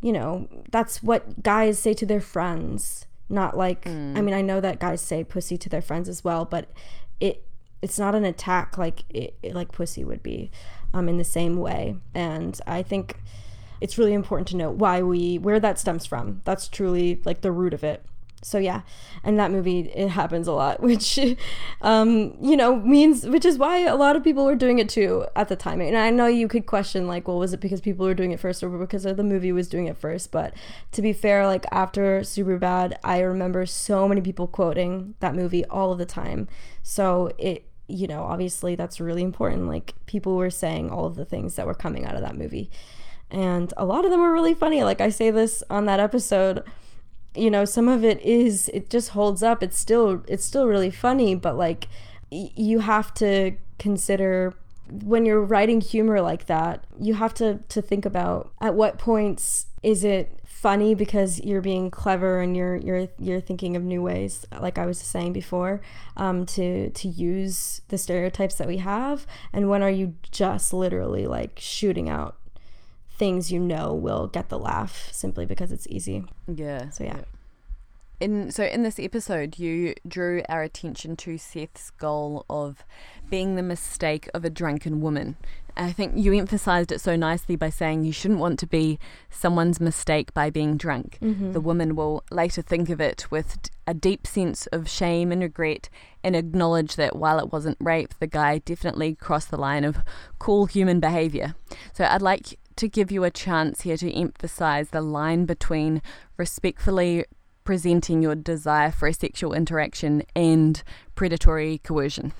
[0.02, 3.06] you know, that's what guys say to their friends.
[3.30, 6.46] Not like I mean, I know that guys say pussy to their friends as well,
[6.46, 6.70] but
[7.20, 7.44] it
[7.82, 10.52] it's not an attack like it, like pussy would be
[10.94, 11.98] um, in the same way.
[12.14, 13.18] And I think
[13.82, 16.42] it's really important to know why we where that stems from.
[16.46, 18.04] That's truly like the root of it.
[18.44, 18.82] So yeah,
[19.24, 21.20] and that movie it happens a lot, which
[21.82, 25.26] um, you know means which is why a lot of people were doing it too
[25.36, 25.82] at the time.
[25.82, 28.40] And I know you could question like, well, was it because people were doing it
[28.40, 30.32] first or because the movie was doing it first?
[30.32, 30.54] But
[30.92, 35.92] to be fair, like after Superbad, I remember so many people quoting that movie all
[35.92, 36.48] of the time.
[36.84, 39.68] So it you know obviously that's really important.
[39.68, 42.70] Like people were saying all of the things that were coming out of that movie
[43.30, 44.84] and a lot of them are really funny.
[44.84, 46.64] Like i say this on that episode
[47.36, 49.62] you know some of it is it just holds up.
[49.62, 51.88] It's still it's still really funny but like
[52.32, 54.56] y- you have to consider
[55.04, 59.68] when you're writing humor like that you have to to think about at what points
[59.84, 64.46] is it funny because you're being clever and you're you're you're thinking of new ways
[64.62, 65.82] like i was saying before
[66.18, 69.26] um, to to use the stereotypes that we have.
[69.54, 72.36] And when are you just literally like shooting out
[73.18, 76.24] things you know will get the laugh simply because it's easy.
[76.48, 76.90] Yeah.
[76.90, 77.22] So yeah.
[78.20, 82.84] In so in this episode, you drew our attention to Seth's goal of
[83.30, 85.38] being the mistake of a drunken woman.
[85.76, 88.98] I think you emphasized it so nicely by saying you shouldn't want to be
[89.30, 91.20] someone's mistake by being drunk.
[91.22, 91.52] Mm-hmm.
[91.52, 95.90] The woman will later think of it with a deep sense of shame and regret
[96.24, 100.00] and acknowledge that while it wasn't rape, the guy definitely crossed the line of
[100.40, 101.54] cool human behavior.
[101.94, 106.02] So I'd like to give you a chance here to emphasize the line between
[106.38, 107.26] respectfully
[107.64, 110.84] presenting your desire for a sexual interaction and
[111.16, 112.32] predatory coercion.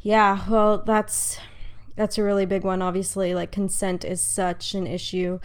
[0.00, 1.38] Yeah, well, that's
[1.96, 3.34] that's a really big one obviously.
[3.34, 5.40] Like consent is such an issue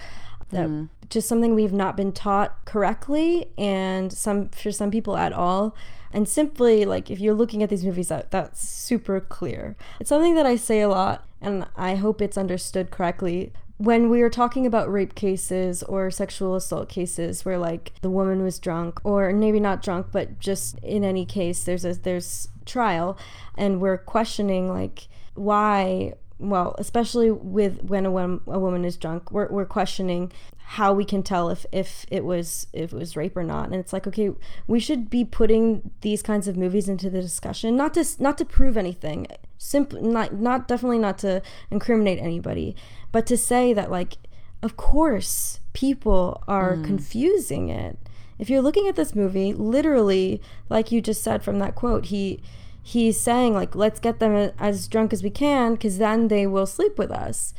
[0.51, 0.89] that Mm.
[1.09, 5.75] just something we've not been taught correctly and some for some people at all.
[6.13, 9.75] And simply like if you're looking at these movies that that's super clear.
[9.99, 13.51] It's something that I say a lot and I hope it's understood correctly.
[13.81, 18.43] When we are talking about rape cases or sexual assault cases where like the woman
[18.43, 23.17] was drunk or maybe not drunk but just in any case there's a there's trial
[23.57, 29.31] and we're questioning like why well, especially with when a, wom- a woman is drunk,
[29.31, 33.37] we're, we're questioning how we can tell if, if it was if it was rape
[33.37, 33.65] or not.
[33.65, 34.31] And it's like, okay,
[34.67, 38.45] we should be putting these kinds of movies into the discussion, not to not to
[38.45, 42.75] prove anything, simply not not definitely not to incriminate anybody,
[43.11, 44.17] but to say that like,
[44.61, 47.97] of course, people are confusing it.
[48.37, 52.41] If you're looking at this movie, literally, like you just said from that quote, he
[52.83, 56.65] he's saying like let's get them as drunk as we can because then they will
[56.65, 57.53] sleep with us.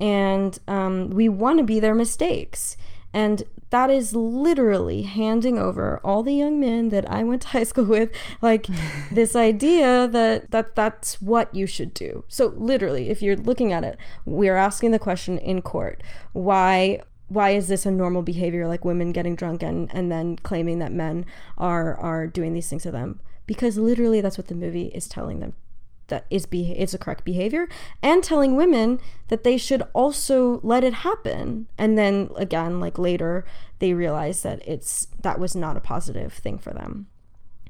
[0.00, 2.76] And um, we want to be their mistakes.
[3.12, 7.64] And that is literally handing over all the young men that i went to high
[7.64, 8.10] school with
[8.42, 8.66] like
[9.10, 12.24] this idea that, that that's what you should do.
[12.28, 16.02] So literally if you're looking at it we're asking the question in court
[16.32, 20.78] why why is this a normal behavior like women getting drunk and and then claiming
[20.78, 21.26] that men
[21.58, 23.20] are are doing these things to them?
[23.46, 25.54] Because literally that's what the movie is telling them
[26.08, 27.68] that is be is a correct behavior
[28.02, 31.66] and telling women that they should also let it happen.
[31.78, 33.44] And then again like later
[33.78, 37.06] they realize that it's that was not a positive thing for them.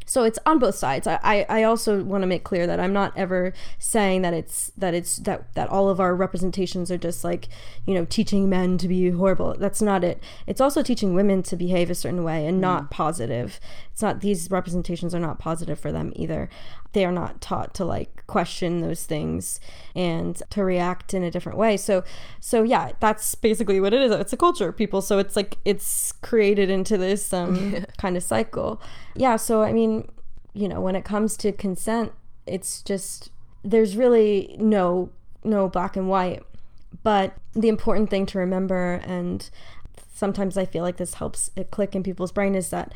[0.09, 1.09] So it's on both sides.
[1.09, 4.70] I i, I also want to make clear that i'm not ever saying that it's
[4.77, 7.49] that it's that that all of our representations are just like
[7.87, 9.57] you know teaching men to be horrible.
[9.59, 10.22] That's not it.
[10.46, 12.90] It's also teaching women to behave a certain way and not mm.
[12.90, 13.59] positive.
[13.92, 16.49] It's not these representations are not positive for them either.
[16.92, 19.61] They are not taught to like question those things
[19.95, 21.77] and to react in a different way.
[21.77, 22.03] So
[22.41, 24.12] so yeah that's basically what it is.
[24.12, 25.03] It's a culture people.
[25.03, 28.81] So it's like it's created into this um kind of cycle.
[29.15, 30.09] Yeah so i mean
[30.55, 32.12] you know when it comes to consent
[32.47, 33.31] it's just
[33.62, 35.11] there's really no
[35.45, 36.43] no black and white.
[37.03, 39.49] But the important thing to remember and
[40.12, 42.91] sometimes i feel like this helps it click in people's brain is that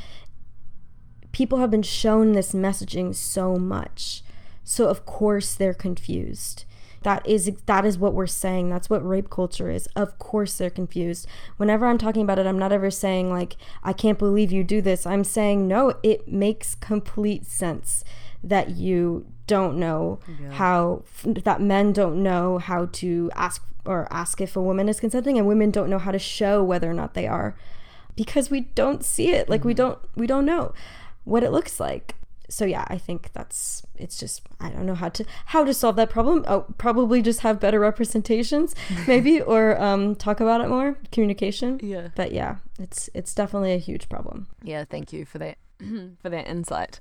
[1.33, 4.23] people have been shown this messaging so much.
[4.65, 6.65] So of course they're confused.
[7.03, 8.69] That is that is what we're saying.
[8.69, 9.87] That's what rape culture is.
[9.97, 11.27] Of course they're confused.
[11.57, 14.83] Whenever I'm talking about it, I'm not ever saying like I can't believe you do
[14.83, 15.07] this.
[15.07, 18.05] I'm saying no, it makes complete sense
[18.45, 20.53] that you don't know yeah.
[20.53, 25.39] how that men don't know how to ask or ask if a woman is consenting
[25.39, 27.57] and women don't know how to show whether or not they are
[28.15, 29.69] because we don't see it like mm-hmm.
[29.69, 30.73] we don't we don't know
[31.25, 32.15] what it looks like
[32.51, 35.97] so yeah i think that's it's just i don't know how to how to solve
[35.97, 36.45] that problem.
[36.49, 38.75] Oh probably just have better representations
[39.07, 41.81] maybe or um talk about it more communication.
[41.83, 42.09] Yeah.
[42.15, 44.49] But yeah it's it's definitely a huge problem.
[44.63, 45.59] Yeah thank you for that
[46.23, 47.01] for that insight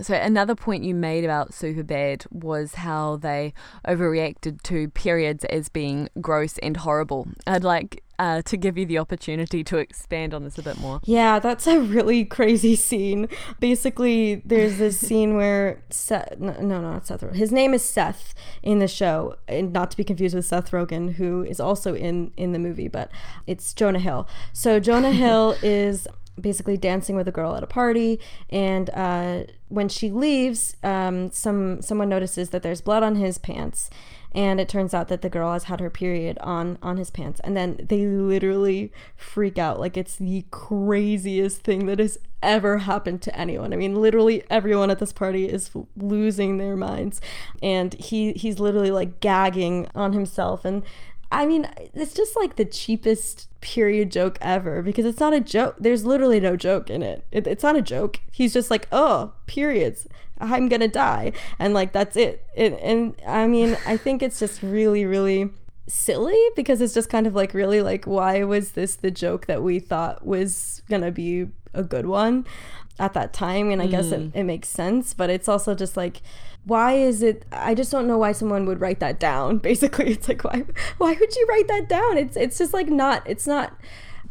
[0.00, 3.54] so another point you made about Superbad was how they
[3.86, 7.28] overreacted to periods as being gross and horrible.
[7.46, 11.00] I'd like uh, to give you the opportunity to expand on this a bit more.
[11.04, 13.28] Yeah, that's a really crazy scene.
[13.60, 17.22] Basically, there's this scene where Seth, no, no, not Seth.
[17.34, 21.14] His name is Seth in the show, and not to be confused with Seth Rogen,
[21.14, 23.10] who is also in in the movie, but
[23.46, 24.26] it's Jonah Hill.
[24.52, 26.08] So Jonah Hill is
[26.40, 28.20] basically dancing with a girl at a party.
[28.50, 33.90] And uh, when she leaves um, some someone notices that there's blood on his pants.
[34.32, 37.40] And it turns out that the girl has had her period on on his pants.
[37.42, 39.80] And then they literally freak out.
[39.80, 43.72] Like it's the craziest thing that has ever happened to anyone.
[43.72, 47.20] I mean literally everyone at this party is losing their minds.
[47.62, 50.66] And he he's literally like gagging on himself.
[50.66, 50.82] And
[51.30, 55.76] I mean, it's just like the cheapest period joke ever because it's not a joke.
[55.78, 57.24] There's literally no joke in it.
[57.32, 57.46] it.
[57.46, 58.20] It's not a joke.
[58.30, 60.06] He's just like, oh, periods.
[60.38, 62.44] I'm gonna die, and like that's it.
[62.54, 62.78] it.
[62.82, 65.50] And I mean, I think it's just really, really
[65.88, 69.62] silly because it's just kind of like really like why was this the joke that
[69.62, 72.46] we thought was gonna be a good one
[72.98, 73.70] at that time?
[73.70, 73.92] And I mm.
[73.92, 74.36] guess it, mm.
[74.36, 76.20] it makes sense, but it's also just like
[76.66, 80.10] why is it i just don't know why someone would write that down basically.
[80.12, 80.64] It's like why
[80.98, 82.18] why would you write that down?
[82.18, 83.74] It's it's just like not it's not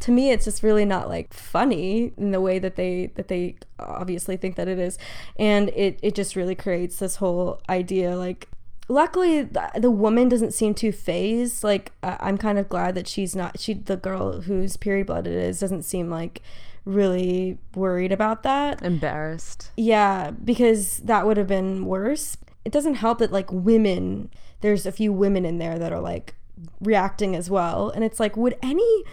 [0.01, 3.55] to me it's just really not like funny in the way that they that they
[3.79, 4.97] obviously think that it is.
[5.37, 8.49] And it it just really creates this whole idea like
[8.87, 11.63] luckily the, the woman doesn't seem too fazed.
[11.63, 15.33] Like i'm kind of glad that she's not she the girl whose period blood it
[15.33, 16.41] is doesn't seem like
[16.85, 18.81] really worried about that.
[18.81, 19.71] Embarrassed.
[19.75, 22.37] Yeah, because that would have been worse.
[22.63, 24.29] It doesn't help that like women,
[24.61, 26.35] there's a few women in there that are like
[26.79, 27.89] reacting as well.
[27.89, 29.03] And it's like, would any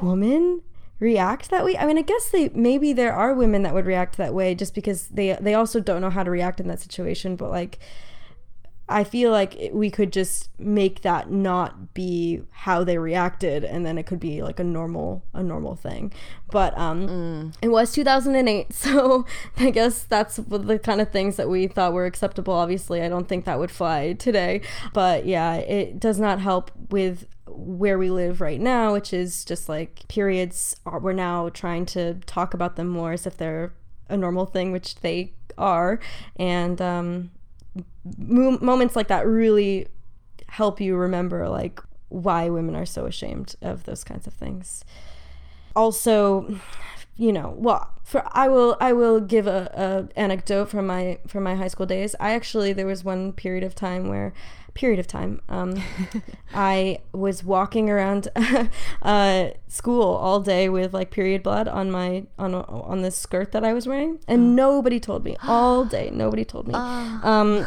[0.00, 0.62] woman
[1.00, 1.76] react that way?
[1.76, 4.74] I mean, I guess they maybe there are women that would react that way just
[4.74, 7.78] because they they also don't know how to react in that situation, but like
[8.88, 13.98] I feel like we could just make that not be how they reacted and then
[13.98, 16.12] it could be like a normal a normal thing.
[16.52, 17.54] But um mm.
[17.60, 22.06] it was 2008, so I guess that's the kind of things that we thought were
[22.06, 22.54] acceptable.
[22.54, 24.60] Obviously, I don't think that would fly today,
[24.92, 29.68] but yeah, it does not help with where we live right now, which is just
[29.68, 33.72] like periods are, we're now trying to talk about them more as if they're
[34.08, 35.98] a normal thing, which they are.
[36.36, 37.30] And um
[38.18, 39.88] mo- moments like that really
[40.48, 44.84] help you remember like why women are so ashamed of those kinds of things.
[45.74, 46.58] Also,
[47.16, 51.42] you know, well, for I will I will give a, a anecdote from my from
[51.42, 52.14] my high school days.
[52.20, 54.32] I actually there was one period of time where
[54.76, 55.82] period of time um,
[56.54, 58.28] I was walking around
[59.02, 63.64] uh, school all day with like period blood on my on on this skirt that
[63.64, 64.64] I was wearing, and oh.
[64.64, 66.10] nobody told me all day.
[66.12, 66.74] Nobody told me.
[66.74, 67.18] Uh.
[67.22, 67.66] Um,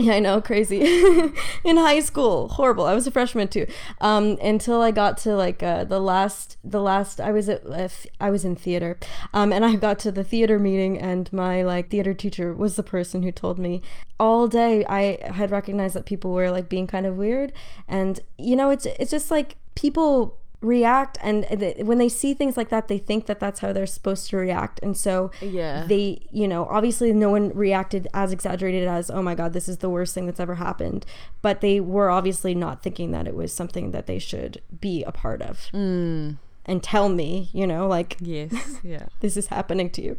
[0.00, 0.80] Yeah, I know, crazy.
[1.64, 2.84] in high school, horrible.
[2.84, 3.66] I was a freshman too.
[4.00, 7.20] Um, until I got to like uh, the last, the last.
[7.20, 7.88] I was at, uh,
[8.20, 8.96] I was in theater,
[9.34, 12.84] um, and I got to the theater meeting, and my like theater teacher was the
[12.84, 13.82] person who told me
[14.20, 14.84] all day.
[14.88, 17.52] I had recognized that people were like being kind of weird,
[17.88, 22.56] and you know, it's it's just like people react and th- when they see things
[22.56, 25.84] like that they think that that's how they're supposed to react and so Yeah.
[25.86, 29.78] they you know obviously no one reacted as exaggerated as oh my god this is
[29.78, 31.06] the worst thing that's ever happened
[31.42, 35.12] but they were obviously not thinking that it was something that they should be a
[35.12, 36.38] part of Mm.
[36.66, 38.52] and tell me you know like Yes.
[38.82, 39.06] Yeah.
[39.20, 40.16] this is happening to you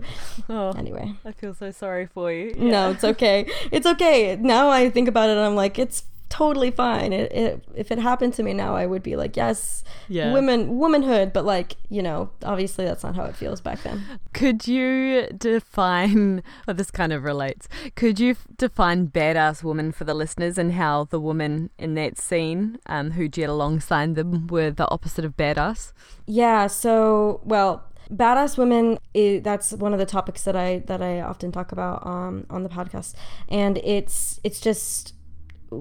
[0.48, 2.54] Oh, anyway I feel so sorry for you.
[2.56, 6.72] no it's okay it's okay now i think about it and i'm like it's totally
[6.72, 7.12] fine.
[7.14, 10.32] It, it if it happened to me now i would be like yes Yeah.
[10.34, 11.34] women womanhood.
[11.34, 14.04] But like you know obviously that's not how it feels back then.
[14.34, 20.04] Could you define, well, this kind of relates, could you f- define badass woman for
[20.06, 24.72] the listeners and how the women in that scene um, who jet alongside them were
[24.72, 25.92] the opposite of badass?
[26.26, 28.98] yeah so well badass women
[29.44, 32.70] that's one of the topics that i that i often talk about um, on the
[32.70, 33.14] podcast.
[33.50, 35.14] And it's it's just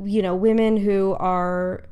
[0.05, 1.85] you know women who are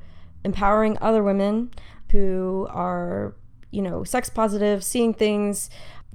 [0.44, 1.70] empowering other women
[2.12, 3.34] who are
[3.70, 5.68] you know sex positive seeing things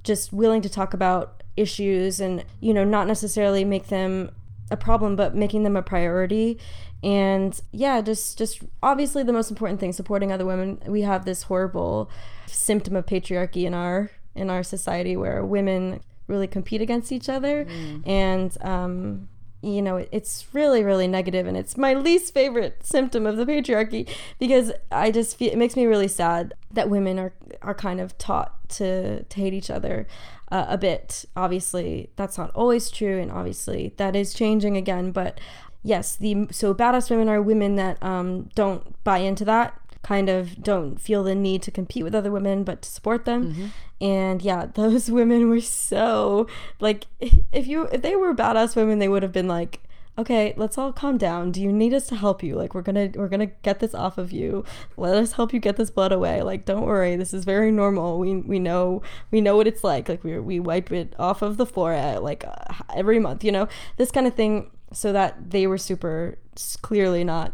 [0.03, 4.32] just willing to talk about issues and you know not necessarily make them
[4.71, 6.57] a problem but making them a priority.
[7.03, 10.82] And yeah just just obviously the most important thing supporting other women.
[10.88, 12.09] We have this horrible
[12.47, 17.65] symptom of patriarchy in our in our society where women really compete against each other.
[18.05, 19.27] And um
[19.62, 24.09] you know it's really really negative and it's my least favorite symptom of the patriarchy
[24.39, 28.18] because i just feel it makes me really sad that women are are kind of
[28.18, 30.07] taught to, to hate each other
[30.51, 31.26] uh, a bit.
[31.36, 35.39] Obviously that's not always true and obviously that is changing again but
[35.84, 40.62] yes the so badass women are women that um, don't buy into that kind of
[40.64, 44.65] don't feel the need to compete with other women but to support them and yeah
[44.73, 46.47] those women were so
[46.79, 49.81] like if you if they were badass women they would have been like
[50.17, 51.51] okay let's all calm down.
[51.51, 52.55] Do you need us to help you?
[52.55, 54.63] Like we're gonna we're gonna get this off of you.
[54.97, 56.41] Let us help you get this blood away.
[56.41, 57.15] Like don't worry.
[57.15, 58.19] This is very normal.
[58.19, 60.09] We we know we know what it's like.
[60.09, 63.51] Like we we wipe it off of the floor at like uh, every month you
[63.51, 63.67] know?
[63.97, 66.37] This kind of thing so that they were super
[66.81, 67.53] clearly not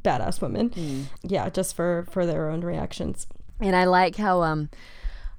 [0.00, 1.08] badass women.
[1.22, 3.26] Yeah just for for their own reactions.
[3.60, 4.68] And I like how um,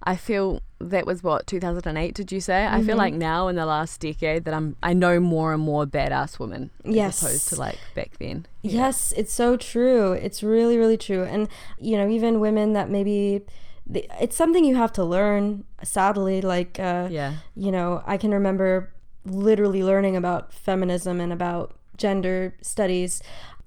[0.03, 2.13] I feel that was what 2008.
[2.13, 2.65] Did you say?
[2.67, 2.97] I feel Mm-hmm.
[2.97, 6.69] like now in the last decade that I'm I know more and more badass women
[6.85, 7.23] Yes.
[7.23, 8.45] as opposed to like back then.
[8.61, 10.11] Yes, it's so true.
[10.13, 11.23] It's really, really true.
[11.23, 11.47] And,
[11.79, 13.41] you know, even women that maybe
[13.87, 16.41] they, it's something you have to learn, sadly.
[16.41, 17.33] Like, uh, Yeah.
[17.55, 18.93] you know, I can remember
[19.25, 23.21] literally learning about feminism and about gender studies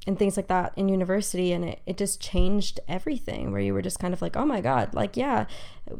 [0.07, 3.83] and things like that in university and it, it just changed everything where you were
[3.83, 5.45] just kind of like oh my god like yeah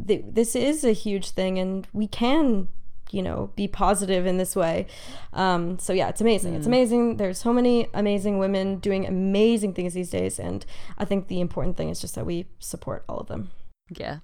[0.07, 2.69] th- this is a huge thing and we can
[3.13, 4.87] you know be positive in this way.
[5.33, 6.55] Um, so yeah it's amazing.
[6.55, 7.17] It's amazing.
[7.17, 10.65] There's so many amazing women doing amazing things these days and
[10.99, 13.51] i think the important thing is just that we support all of them.
[13.91, 14.19] Yeah.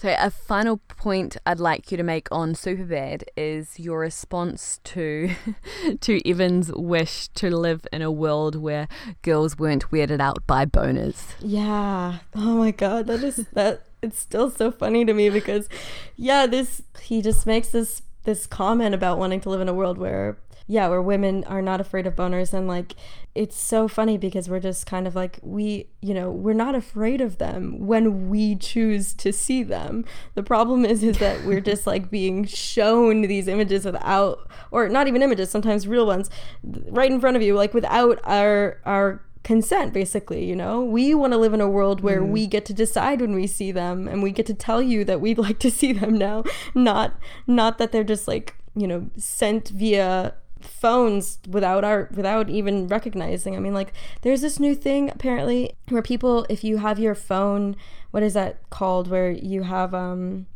[0.00, 5.32] So a final point I'd like you to make on Superbad is your response to
[6.00, 8.88] to Evan's wish to live in a world where
[9.20, 11.34] girls weren't weirded out by boners.
[11.38, 12.20] Yeah.
[12.34, 15.68] Oh my god, that is that it's still so funny to me because
[16.16, 19.98] yeah, this he just makes this this comment about wanting to live in a world
[19.98, 20.38] where
[20.70, 22.94] yeah, where women are not afraid of boners and like
[23.34, 27.20] it's so funny because we're just kind of like we, you know, we're not afraid
[27.20, 30.04] of them when we choose to see them.
[30.36, 35.08] The problem is is that we're just like being shown these images without or not
[35.08, 36.30] even images, sometimes real ones
[36.62, 40.82] right in front of you like without our our consent basically you know?
[40.82, 42.30] We want to live in a world where mm-hmm.
[42.30, 45.20] we get to decide when we see them and we get to tell you that
[45.20, 46.44] we'd like to see them now.
[46.76, 47.18] Not
[47.48, 50.34] not that they're just like you know sent via
[50.80, 53.54] phones without our without even recognizing.
[53.54, 57.76] I mean like there's this new thing apparently where people if you have your phone
[58.10, 59.08] what is that called?
[59.08, 60.46] Where you have um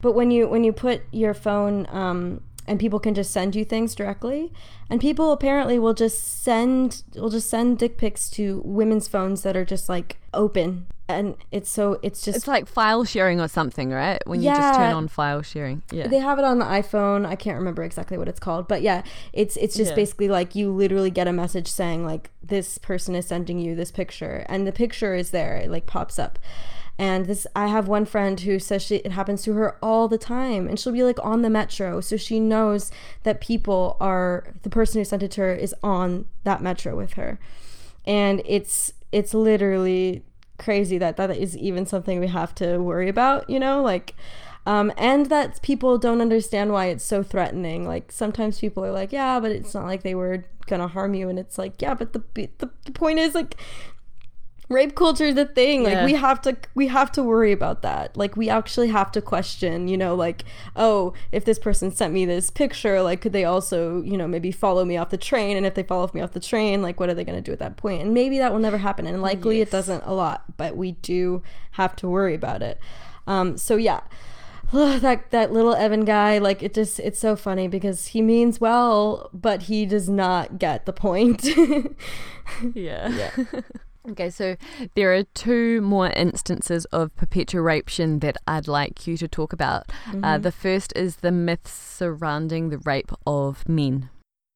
[0.00, 3.64] but when you when you put your phone um and people can just send you
[3.64, 4.52] things directly
[4.88, 9.56] and people apparently will just send will just send dick pics to women's phones that
[9.56, 10.86] are just like open
[11.18, 14.20] and it's so it's just It's like file sharing or something, right?
[14.26, 15.82] When you just turn on file sharing.
[15.90, 16.08] Yeah.
[16.08, 17.26] they have it on the iPhone.
[17.26, 19.02] I can't remember exactly what it's called, but yeah,
[19.32, 19.96] it's it's just Yeah.
[19.96, 23.90] basically like you literally get a message saying like this person is sending you this
[23.90, 25.56] picture, and the picture is there.
[25.56, 26.38] It like pops up,
[26.98, 30.18] And this, I have one friend who says she, it happens to her all the
[30.18, 30.68] time.
[30.68, 32.00] And she'll be like on the metro.
[32.02, 32.90] So she knows
[33.22, 37.14] that people are, the person who sent it to her is on that metro with
[37.14, 37.38] her.
[38.04, 40.24] And it's, it's literally
[40.60, 43.82] crazy that that is even something we have to worry about, you know?
[43.82, 44.14] Like,
[44.66, 47.86] um, and that people don't understand why it's so threatening.
[47.86, 51.28] Like sometimes people are like, yeah, but it's not like they were gonna harm you,
[51.28, 53.56] and it's like, yeah, but the the, the point is like
[54.70, 55.82] rape culture is a thing.
[55.82, 58.16] Like we have to we have to worry about that.
[58.16, 60.44] Like we actually have to question you know like
[60.76, 64.50] oh if this person sent me this picture like could they also you know maybe
[64.52, 65.56] follow me off the train?
[65.56, 67.52] And if they follow me off the train like what are they going to do
[67.52, 68.00] at that point?
[68.00, 69.06] And maybe that will never happen.
[69.06, 71.42] And likely it doesn't a lot but we do
[71.72, 72.78] have to worry about it.
[73.26, 74.00] Um so yeah.
[74.72, 79.28] That that little Evan guy, like it just it's so funny because he means well,
[79.34, 81.44] but he does not get the point.
[82.74, 83.08] Yeah.
[83.08, 83.60] Yeah.
[84.08, 84.56] okay, so
[84.94, 89.90] there are two more instances of perpetuation that I'd like you to talk about.
[90.22, 94.10] Uh, the first is the myths surrounding the rape of men.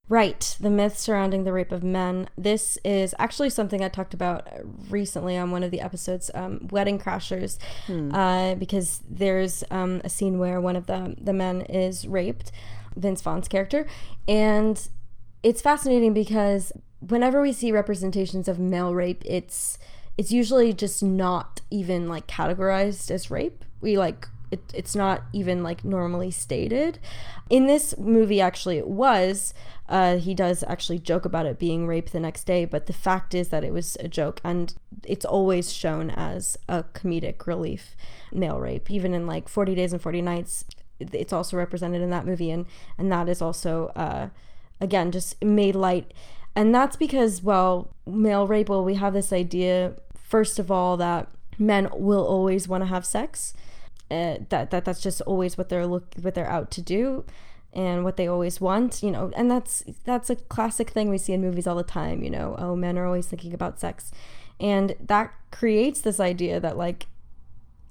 [0.07, 2.29] Right, the myths surrounding the rape of men.
[2.37, 4.47] This is actually something I talked about
[4.91, 7.59] recently on one of the episodes, um, Wedding Crashers,
[8.13, 12.53] uh, because there's um, a scene where one of the the men is raped,
[12.95, 13.87] Vince Vaughn's character,
[14.29, 14.89] and
[15.43, 16.71] it's fascinating because
[17.09, 19.79] whenever we see representations of male rape, it's
[20.17, 23.65] it's usually just not even like categorized as rape.
[23.81, 26.99] We like it, it's not even like normally stated.
[27.51, 29.53] In this movie, actually, it was.
[29.87, 33.35] Uh, he does actually joke about it being rape the next day, but the fact
[33.35, 34.75] is that it was a joke, and
[35.05, 37.95] it's always shown as a comedic relief,
[38.33, 38.91] male rape.
[38.91, 40.65] Even in like Forty Days and Forty Nights,
[41.01, 44.29] it's also represented in that movie, and and that is also uh,
[44.81, 46.15] again just made light,
[46.57, 48.69] and that's because well, male rape.
[48.69, 51.29] Well, we have this idea first of all that
[51.59, 53.55] men will always want to have sex
[54.11, 57.25] uh, that that that's just always what they're look what they're out to do
[57.73, 61.33] and what they always want you know and that's that's a classic thing we see
[61.33, 64.11] in movies all the time you know oh men are always thinking about sex
[64.61, 67.07] and that creates this idea that like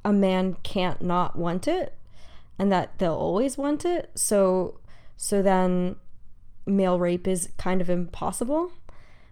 [0.05, 1.93] a man can't not want it
[2.59, 4.79] and that they'll always want it so
[5.17, 5.95] so then
[6.65, 8.71] male rape is kind of impossible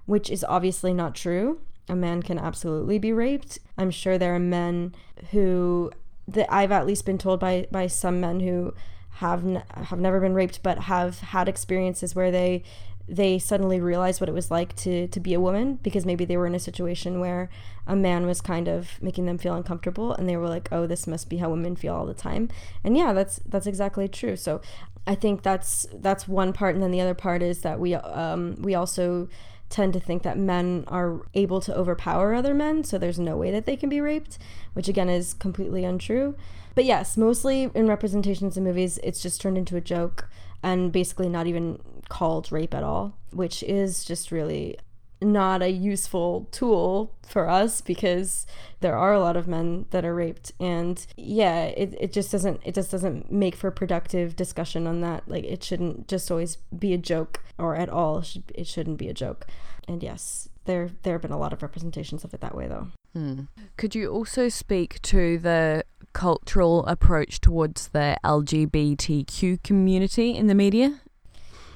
[0.05, 1.59] which is obviously not true.
[1.88, 3.59] A man can absolutely be raped.
[3.77, 4.93] I'm sure there are men
[5.32, 5.91] who
[6.27, 8.73] that I've at least been told by by some men who
[9.15, 12.63] have n- have never been raped but have had experiences where they
[13.07, 16.37] they suddenly realized what it was like to to be a woman because maybe they
[16.37, 17.49] were in a situation where
[17.87, 21.07] a man was kind of making them feel uncomfortable and they were like oh this
[21.07, 22.49] must be how women feel all the time.
[22.83, 24.35] And yeah that's that's exactly true.
[24.35, 24.61] So
[25.07, 26.75] I think that's that's one part.
[26.75, 29.27] And then the other part is that we um we also
[29.69, 33.51] tend to think that men are able to overpower other men, so there's no way
[33.51, 34.37] that they can be raped,
[34.73, 36.35] which again is completely untrue.
[36.75, 40.29] But yes, mostly in representations in movies, it's just turned into a joke
[40.64, 44.78] and basically not even called rape at all, which is just really
[45.22, 48.47] not a useful tool for us because
[48.80, 50.51] there are a lot of men that are raped.
[50.59, 55.28] And yeah it, it just doesn't it just doesn't make for productive discussion on that.
[55.28, 58.20] Like it shouldn't just always be a joke or at all.
[58.20, 59.45] It, should, it shouldn't be a joke.
[59.88, 62.88] And yes there there have been a lot of representations of it that way though.
[63.14, 63.41] Hmm.
[63.78, 65.84] Could you also speak to the
[66.14, 71.01] cultural approach towards the LGBTQ community in the media?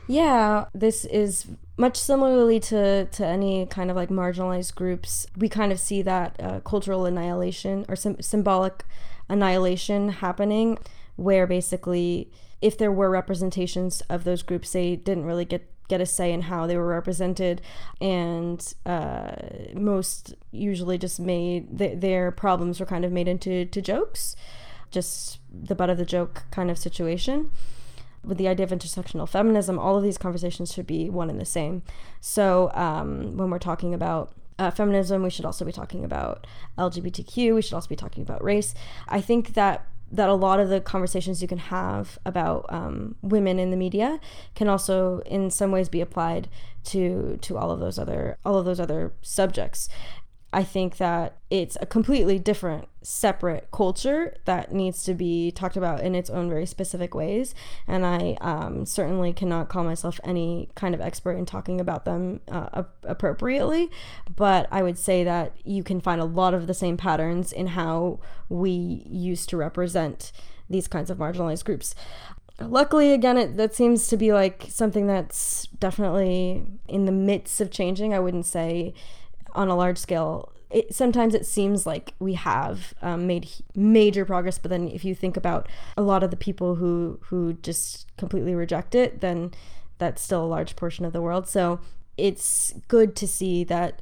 [0.08, 5.28] Yeah, this is much similarly to, to any kind of like marginalized groups.
[5.36, 8.84] We kind of see that uh, cultural annihilation or sym- symbolic
[9.28, 10.78] annihilation happening,
[11.16, 12.32] where basically,
[12.62, 16.44] if there were representations of those groups, they didn't really get get a say in
[16.44, 17.62] how they were represented,
[18.02, 19.32] and uh,
[19.74, 24.36] most usually just made th- their problems were kind of made into to jokes,
[24.92, 27.52] just the butt of the joke kind of situation
[28.26, 31.46] with the idea of intersectional feminism, all of these conversations should be one and the
[31.46, 31.84] same.
[32.22, 37.56] So um, when we're talking about uh, feminism, we should also be talking about LGBTQ.
[37.56, 38.74] We should also be talking about race.
[39.08, 43.60] I think that that a lot of the conversations you can have about um, women
[43.60, 44.20] in the media
[44.53, 46.47] can also, in some ways, be applied
[46.86, 49.89] to to all of those other all of those other subjects.
[50.53, 56.01] I think that it's a completely different, separate culture that needs to be talked about
[56.01, 57.53] in its own very specific ways.
[57.88, 62.41] And I um, certainly cannot call myself any kind of expert in talking about them
[62.49, 63.91] uh, ap- appropriately.
[64.36, 67.68] But I would say that you can find a lot of the same patterns in
[67.68, 70.32] how we used to represent
[70.68, 71.93] these kinds of marginalized groups
[72.60, 77.70] luckily again it that seems to be like something that's definitely in the midst of
[77.70, 78.93] changing i wouldn't say
[79.53, 84.57] on a large scale it, sometimes it seems like we have um, made major progress,
[84.57, 88.55] but then if you think about a lot of the people who who just completely
[88.55, 89.51] reject it, then
[89.97, 91.47] that's still a large portion of the world.
[91.47, 91.80] So
[92.18, 94.01] it's good to see that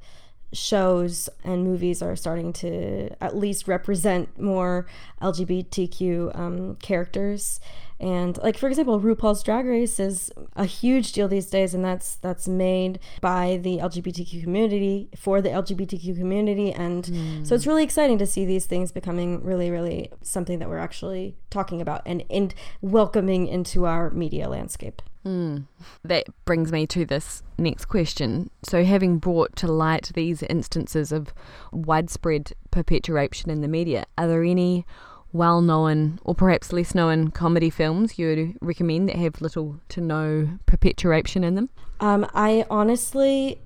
[0.54, 4.88] shows and movies are starting to at least represent more
[5.22, 7.60] LGBTQ um, characters.
[8.00, 12.16] And like for example, RuPaul's Drag Race is a huge deal these days, and that's
[12.16, 17.48] that's made by the LGBTQ community for the LGBTQ community, and mm.
[17.48, 21.38] so it's really exciting to see these things becoming really, really something that we're actually
[21.50, 25.02] talking about and and welcoming into our media landscape.
[25.26, 25.66] Mm.
[26.04, 28.50] That brings me to this next question.
[28.64, 31.34] So, having brought to light these instances of
[31.72, 34.86] widespread perpetuation in the media, are there any
[35.32, 40.02] well known or perhaps less known comedy films you would recommend that have little to
[40.02, 41.70] no perpetuation in them?
[42.00, 43.60] Um, I honestly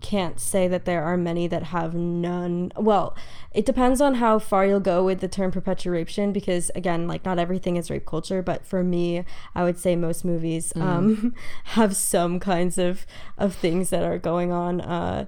[0.00, 2.72] can't say that there are many that have none.
[2.76, 3.16] Well,
[3.52, 7.38] it depends on how far you'll go with the term perpetuation because again, like not
[7.38, 10.82] everything is rape culture, but for me, I would say most movies mm.
[10.82, 13.06] um, have some kinds of
[13.38, 15.26] of things that are going on uh,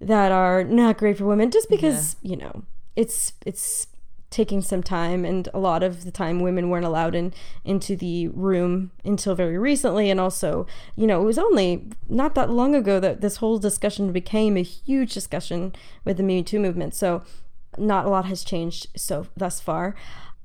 [0.00, 2.30] that are not great for women just because, yeah.
[2.30, 2.64] you know,
[2.96, 3.86] it's it's
[4.34, 7.32] taking some time and a lot of the time women weren't allowed in
[7.64, 10.10] into the room until very recently.
[10.10, 10.66] And also
[10.96, 14.62] you know it was only not that long ago that this whole discussion became a
[14.62, 15.72] huge discussion
[16.04, 16.94] with the me too movement.
[16.94, 17.22] So
[17.78, 19.94] not a lot has changed so thus far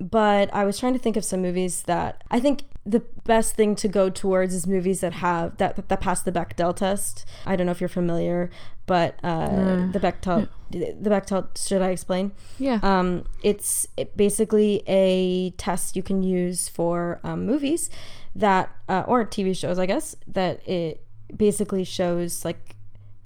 [0.00, 3.76] but I was trying to think of some movies that I think the best thing
[3.76, 7.26] to go towards is movies that have that that pass the Bechdel test.
[7.44, 8.50] I don't know if you're familiar,
[8.86, 10.92] but uh, the Bechdel yeah.
[10.98, 12.32] the Bechdel should I explain?
[12.58, 12.80] Yeah.
[12.82, 13.86] Um, it's
[14.16, 17.90] basically a test you can use for um, movies
[18.34, 21.04] that uh, or TV shows, I guess that it
[21.36, 22.76] basically shows like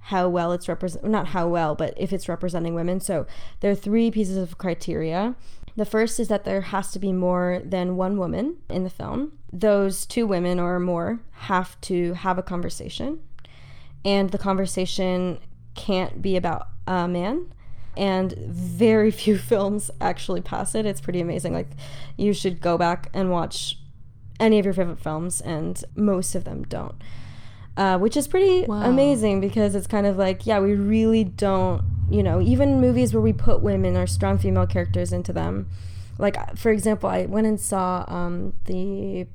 [0.08, 3.26] how well it's represent not how well but if it's representing women so
[3.60, 5.34] there are three pieces of criteria
[5.76, 9.32] the first is that there has to be more than one woman in the film.
[9.52, 13.20] Those two women or more have to have a conversation,
[14.04, 15.40] and the conversation
[15.74, 17.52] can't be about a man.
[17.96, 20.86] And very few films actually pass it.
[20.86, 21.52] It's pretty amazing.
[21.52, 21.70] Like,
[22.16, 23.78] you should go back and watch
[24.38, 26.94] any of your favorite films, and most of them don't.
[27.76, 28.82] Uh, which is pretty wow.
[28.82, 33.20] amazing because it's kind of like, yeah, we really don't you know, even movies where
[33.20, 35.68] we put women or strong female characters into them.
[36.18, 39.26] Like, for example, I went and saw um, the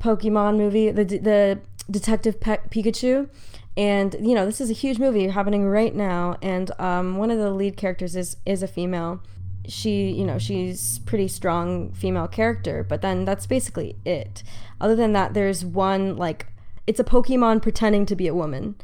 [0.00, 1.60] Pokemon movie, the, the
[1.90, 3.28] Detective Pe- Pikachu.
[3.76, 6.36] And, you know, this is a huge movie happening right now.
[6.40, 9.20] And um, one of the lead characters is, is a female.
[9.68, 14.42] She, you know, she's pretty strong female character, but then that's basically it.
[14.80, 16.46] Other than that, there's one, like,
[16.86, 18.76] it's a Pokemon pretending to be a woman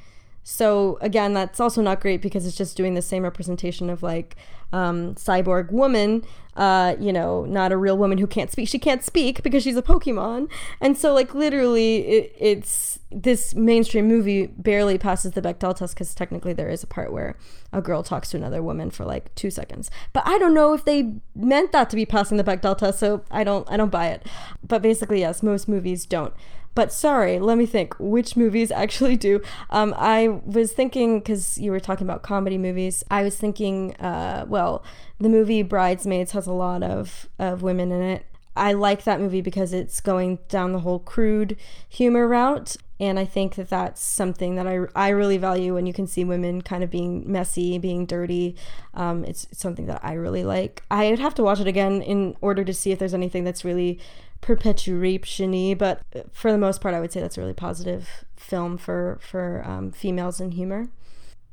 [0.45, 4.37] so again, that's also not great because it's just doing the same representation of like
[4.73, 6.25] um, cyborg woman,
[6.57, 8.69] uh, you know, not a real woman who can't speak.
[8.69, 14.09] She can't speak because she's a Pokemon, and so like literally, it, it's this mainstream
[14.09, 17.37] movie barely passes the Bechdel test because technically there is a part where
[17.73, 19.91] a girl talks to another woman for like two seconds.
[20.13, 23.23] But I don't know if they meant that to be passing the Bechdel test, so
[23.31, 24.27] I don't I don't buy it.
[24.67, 26.35] But basically, yes, most movies don't.
[26.75, 29.43] But sorry, let me think which movies actually do.
[29.71, 34.47] Um, I was thinking, because you were talking about comedy movies, I was thinking, uh,
[34.49, 34.83] well,
[35.19, 38.27] the movie Bridesmaids has a lot of, of women in it.
[38.55, 41.57] I like that movie because it's going down the whole crude
[41.89, 42.77] humor route.
[43.01, 46.23] And I think that that's something that I, I really value when you can see
[46.23, 48.55] women kind of being messy, being dirty.
[48.95, 50.85] Um, it's, it's something that I really like.
[50.91, 53.65] I would have to watch it again in order to see if there's anything that's
[53.65, 53.99] really
[54.43, 59.19] perpetuation but for the most part, I would say that's a really positive film for
[59.23, 60.89] for um, females in humor.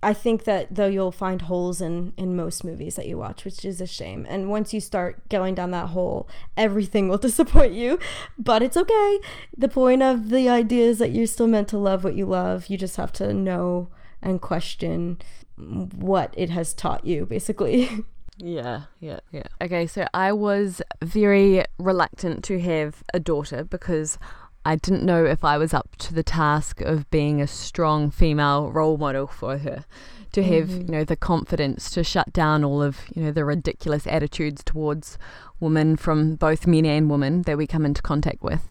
[0.02, 3.64] I think that though you'll find holes in in most movies that you watch, which
[3.64, 4.26] is a shame.
[4.28, 6.28] And once you start going down that hole,
[6.58, 8.00] everything will disappoint you.
[8.38, 9.20] But it's okay.
[9.58, 12.68] The point of the idea is that you're still meant to love what you love.
[12.68, 13.90] You just have to know
[14.22, 15.20] and question
[15.58, 18.06] what it has taught you, basically.
[18.42, 19.44] Yeah, yeah, yeah.
[19.62, 24.18] Okay, so I was very reluctant to have a daughter because
[24.66, 28.72] I didn't know if I was up to the task of being a strong female
[28.72, 29.86] role model for her.
[30.34, 30.82] To have, mm-hmm.
[30.82, 35.18] you know, the confidence to shut down all of, you know, the ridiculous attitudes towards
[35.60, 38.70] women from both men and women that we come into contact with.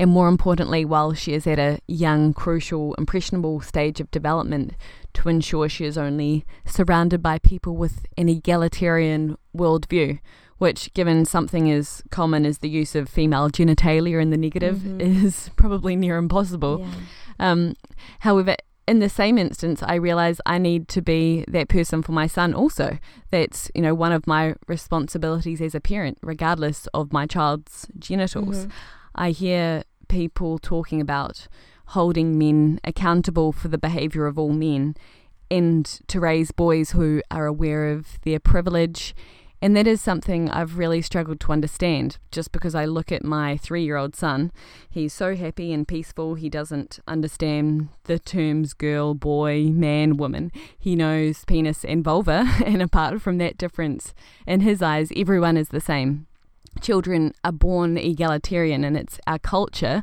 [0.00, 4.74] And more importantly, while she is at a young, crucial, impressionable stage of development,
[5.14, 10.20] to ensure she is only surrounded by people with an egalitarian worldview,
[10.58, 15.00] which, given something as common as the use of female genitalia in the negative, mm-hmm.
[15.00, 16.80] is probably near impossible.
[16.80, 17.50] Yeah.
[17.50, 17.74] Um,
[18.20, 18.54] however,
[18.86, 22.54] in the same instance, I realize I need to be that person for my son
[22.54, 22.98] also.
[23.30, 28.66] That's, you know, one of my responsibilities as a parent, regardless of my child's genitals.
[28.66, 28.70] Mhm.
[29.18, 31.48] I hear people talking about
[31.86, 34.94] holding men accountable for the behavior of all men
[35.50, 39.16] and to raise boys who are aware of their privilege.
[39.60, 43.56] And that is something I've really struggled to understand just because I look at my
[43.56, 44.52] three year old son.
[44.88, 46.36] He's so happy and peaceful.
[46.36, 50.52] He doesn't understand the terms girl, boy, man, woman.
[50.78, 52.48] He knows penis and vulva.
[52.64, 54.14] And apart from that difference,
[54.46, 56.27] in his eyes, everyone is the same
[56.80, 60.02] children are born egalitarian and it's our culture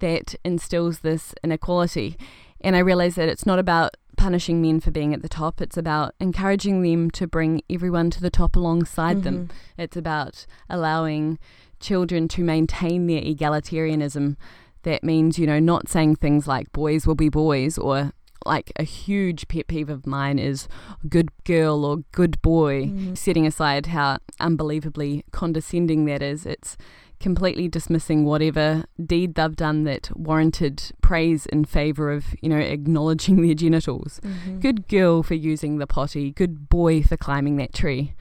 [0.00, 2.16] that instills this inequality.
[2.60, 5.76] And I realize that it's not about punishing men for being at the top, it's
[5.76, 9.48] about encouraging them to bring everyone to the top alongside them.
[9.48, 9.82] Mm-hmm.
[9.82, 11.38] It's about allowing
[11.80, 14.36] children to maintain their egalitarianism.
[14.82, 18.12] That means, you know, not saying things like boys will be boys or
[18.46, 20.68] like a huge pet peeve of mine is
[21.08, 26.46] good girl or good boy, setting aside how unbelievably condescending that is.
[26.46, 26.76] It's
[27.18, 33.42] completely dismissing whatever deed they've done that warranted praise in favor of, you know, acknowledging
[33.46, 34.20] their genitals.
[34.60, 38.14] Good girl for using the potty, good boy for climbing that tree.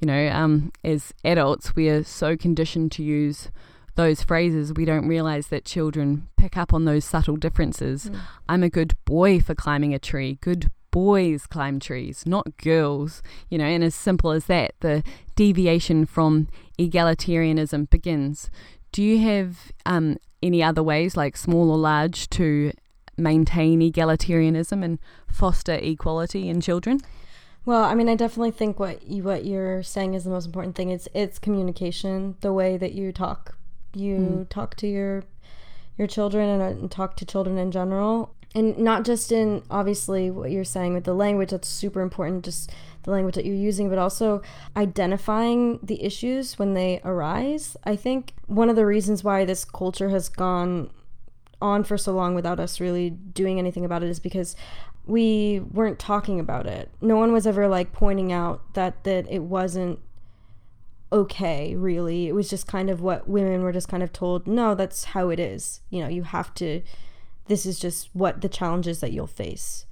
[0.00, 3.50] You know, um, as adults, we are so conditioned to use
[3.96, 8.10] those phrases, we don't realize that children pick up on those subtle differences.
[8.48, 10.38] I'm a good boy for climbing a tree.
[10.40, 13.22] Good boys climb trees, not girls.
[13.50, 15.02] You know, and as simple as that, the
[15.34, 18.50] deviation from egalitarianism begins.
[18.92, 22.72] Do you have um, any other ways, like small or large, to
[23.18, 27.00] maintain egalitarianism and foster equality in children?
[27.64, 30.76] Well, I mean, I definitely think what you what you're saying is the most important
[30.76, 30.90] thing.
[30.90, 33.55] It's it's communication, the way that you talk,
[33.96, 34.42] you hmm.
[34.44, 35.24] talk to your
[35.98, 40.50] your children and, and talk to children in general, and not just in obviously what
[40.50, 41.50] you're saying with the language.
[41.50, 42.44] That's super important.
[42.44, 42.70] Just
[43.02, 44.42] the language that you're using, but also
[44.76, 47.76] identifying the issues when they arise.
[47.84, 50.90] I think one of the reasons why this culture has gone
[51.62, 54.54] on for so long without us really doing anything about it is because
[55.06, 56.90] we weren't talking about it.
[57.00, 60.00] No one was ever like pointing out that that it wasn't
[61.12, 62.28] okay, really.
[62.28, 65.30] It was just kind of what women were just kind of told, no, that's how
[65.30, 65.80] it is.
[65.90, 66.82] You know, you have to
[67.46, 69.86] this is just what the challenges that you'll face.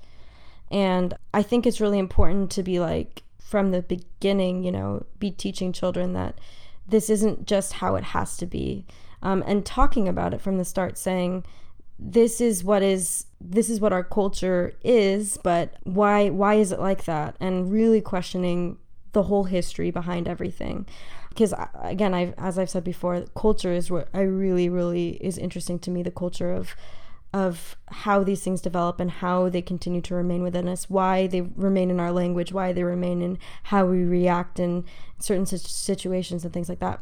[0.70, 5.30] And I think it's really important to be like from the beginning, you know, be
[5.30, 6.38] teaching children that
[6.86, 8.84] this isn't just how it has to be.
[9.22, 11.44] Um, and talking about it from the start, saying,
[11.98, 16.80] this is what is this is what our culture is but why why is it
[16.80, 18.76] like that and really questioning
[19.14, 20.86] the whole history behind everything.
[21.30, 25.38] Because uh, again I've as I've said before culture is what I really really is
[25.38, 26.76] interesting to me the culture of
[27.32, 31.40] of how these things develop and how they continue to remain within us why they
[31.40, 34.84] remain in our language why they remain in how we react in
[35.18, 37.00] certain situations and things like that.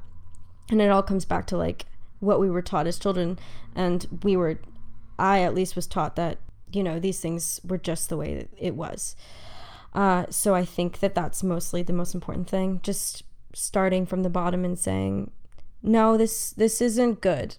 [0.70, 1.86] And it all comes back to like
[2.20, 3.38] what we were taught as children.
[3.74, 4.60] And we were
[5.18, 6.38] I at least was taught that
[6.72, 9.16] you know these things were just the way it was.
[9.94, 12.80] Uh, so I think that that's mostly the most important thing.
[12.82, 15.30] Just starting from the bottom and saying,
[15.82, 17.56] no, this this isn't good.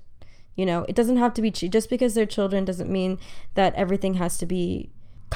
[0.55, 1.71] You know, it doesn't have to be cheap.
[1.71, 3.19] Just because they're children doesn't mean
[3.55, 4.91] that everything has to be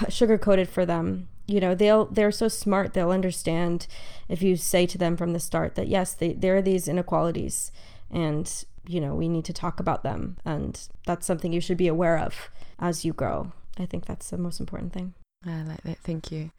[0.10, 1.28] sugar coated for them.
[1.48, 3.88] You know, they'll they're so smart they'll understand
[4.28, 7.72] if you say to them from the start that yes, they, there are these inequalities
[8.12, 10.38] and you know, we need to talk about them.
[10.46, 13.52] And that's something you should be aware of as you grow.
[13.78, 15.14] I think that's the most important thing.
[15.46, 15.98] I like that.
[16.00, 16.52] Thank you.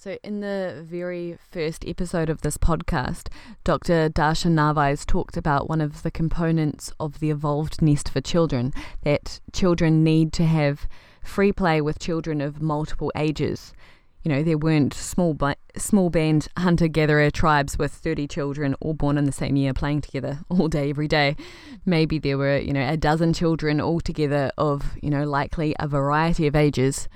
[0.00, 3.30] So, in the very first episode of this podcast,
[3.64, 4.08] Dr.
[4.08, 8.72] Darcia Narvaez talked about one of the components of the evolved nest for children
[9.02, 10.86] that children need to have
[11.24, 13.72] free play with children of multiple ages.
[14.22, 15.36] You know, there weren't small
[15.76, 20.02] small band hunter gatherer tribes with 30 children all born in the same year playing
[20.02, 21.34] together all day every day.
[21.84, 25.88] Maybe there were, you know, a dozen children all together of, you know, likely a
[25.88, 27.08] variety of ages.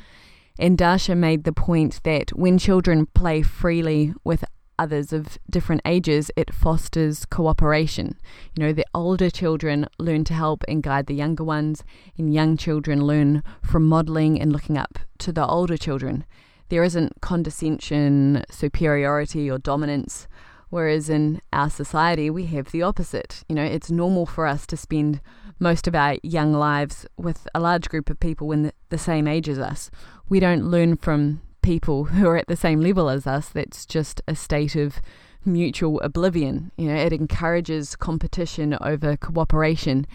[0.59, 4.44] And Dasha made the point that when children play freely with
[4.78, 8.16] others of different ages, it fosters cooperation.
[8.55, 11.84] You know, the older children learn to help and guide the younger ones,
[12.18, 16.24] and young children learn from modeling and looking up to the older children.
[16.68, 20.26] There isn't condescension, superiority, or dominance.
[20.70, 23.44] Whereas in our society, we have the opposite.
[23.46, 25.20] You know, it's normal for us to spend
[25.62, 29.28] most of our young lives with a large group of people in the, the same
[29.28, 29.90] age as us.
[30.28, 33.48] We don't learn from people who are at the same level as us.
[33.48, 35.00] That's just a state of
[35.44, 36.72] mutual oblivion.
[36.76, 40.06] You know, it encourages competition over cooperation.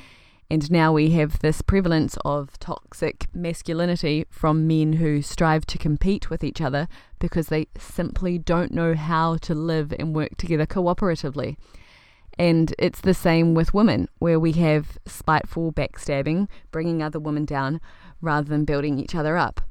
[0.50, 6.30] And now we have this prevalence of toxic masculinity from men who strive to compete
[6.30, 6.88] with each other
[7.20, 11.58] because they simply don't know how to live and work together cooperatively.
[12.40, 17.82] And it's the same with women, where we have spiteful backstabbing, bringing other women down
[18.22, 19.62] rather than building each other up.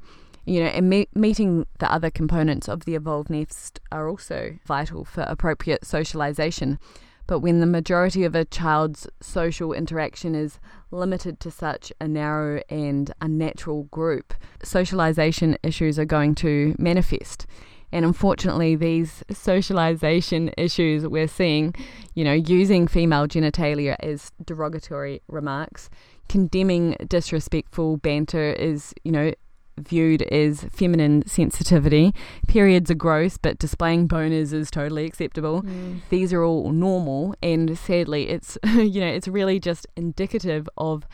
[0.45, 5.03] You know, and me- meeting the other components of the evolved nest are also vital
[5.03, 6.79] for appropriate socialization.
[7.27, 10.59] But when the majority of a child's social interaction is
[10.91, 17.45] limited to such a narrow and unnatural group, socialization issues are going to manifest.
[17.91, 21.73] And unfortunately, these socialization issues we're seeing,
[22.15, 25.89] you know, using female genitalia as derogatory remarks,
[26.27, 29.31] condemning disrespectful banter is, you know,
[29.77, 32.13] viewed as feminine sensitivity.
[32.47, 35.61] Periods are gross, but displaying boners is totally acceptable.
[35.61, 36.01] Mm.
[36.09, 41.05] These are all normal, and sadly, it's you know it's really just indicative of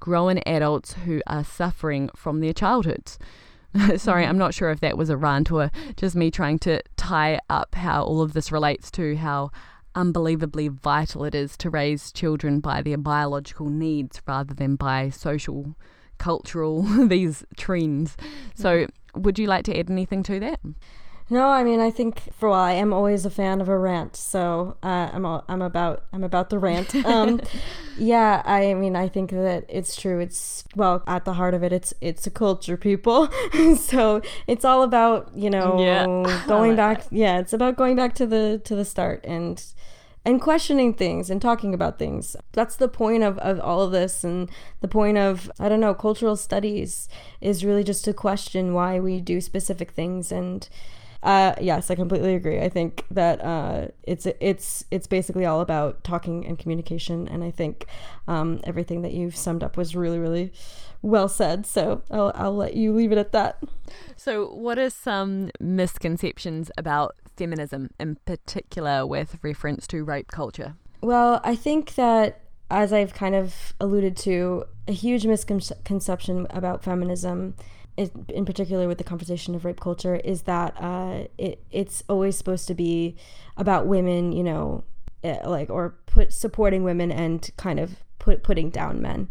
[0.00, 3.18] grown adults who are suffering from their childhoods.
[3.96, 4.24] Sorry.
[4.24, 7.74] I'm not sure if that was a rant or just me trying to tie up
[7.74, 9.50] how all of this relates to how
[9.94, 15.74] unbelievably vital it is to raise children by their biological needs rather than by social
[16.18, 18.16] cultural these trends.
[18.54, 20.60] So, would you like to add anything to that?
[21.30, 24.16] No, I mean I think for well, I am always a fan of a rant,
[24.16, 26.94] so uh, I'm all, I'm about I'm about the rant.
[27.04, 27.40] Um,
[27.98, 30.20] yeah, I mean I think that it's true.
[30.20, 33.28] It's well at the heart of it, it's it's a culture, people.
[33.76, 36.44] so it's all about you know yeah.
[36.48, 37.04] going back.
[37.04, 37.12] That.
[37.12, 39.62] Yeah, it's about going back to the to the start and
[40.24, 42.36] and questioning things and talking about things.
[42.52, 44.24] That's the point of, of all of this.
[44.24, 44.50] And
[44.82, 47.08] the point of, I don't know, cultural studies
[47.40, 50.30] is really just to question why we do specific things.
[50.30, 50.68] And
[51.22, 52.60] uh, yes, I completely agree.
[52.60, 57.26] I think that uh, it's it's it's basically all about talking and communication.
[57.26, 57.86] And I think
[58.28, 60.52] um, everything that you've summed up was really, really
[61.02, 61.66] well said.
[61.66, 63.62] So I'll, I'll let you leave it at that.
[64.16, 70.74] So, what are some misconceptions about feminism, in particular with reference to rape culture?
[71.00, 72.40] Well, I think that,
[72.70, 77.54] as I've kind of alluded to, a huge misconception about feminism,
[78.28, 82.68] in particular with the conversation of rape culture, is that uh, it it's always supposed
[82.68, 83.16] to be
[83.56, 84.84] about women, you know,
[85.24, 89.28] eh, like or put supporting women and kind of put putting down men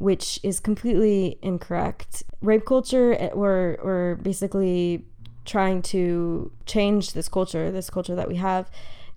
[0.00, 2.22] which is completely incorrect.
[2.40, 5.04] Rape culture, eh, or or basically
[5.44, 8.70] trying to change this culture, this culture that we have,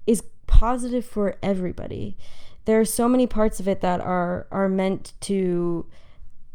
[0.05, 2.17] is positive for everybody.
[2.65, 5.85] There are so many parts of it that are are meant to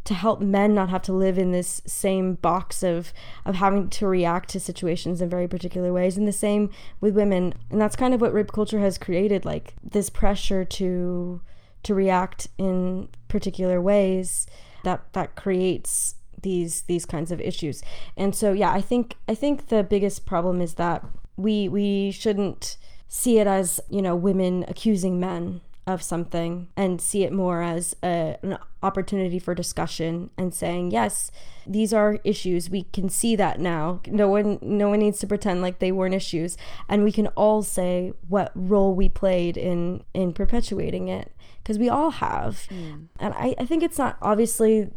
[0.09, 3.13] to help men not have to live in this same box of
[3.45, 7.55] of having to react to situations in very particular ways and the same with women
[7.71, 11.41] and that's kind of what rape culture has created like this pressure to
[11.83, 14.47] to react in particular ways
[14.85, 17.83] that that creates these these kinds of issues.
[18.17, 21.05] And so yeah, I think I think the biggest problem is that
[21.37, 22.77] we we shouldn't
[23.09, 27.97] see it as, you know, women accusing men of something and see it more as
[28.05, 31.31] a, an opportunity for discussion and saying yes
[31.67, 35.63] these are issues we can see that now no one no one needs to pretend
[35.63, 36.57] like they weren't issues
[36.89, 41.33] and we can all say what role we played in in perpetuating it
[41.69, 42.67] because we all have.
[42.71, 43.09] Mm.
[43.21, 44.89] And I, I think it's not obviously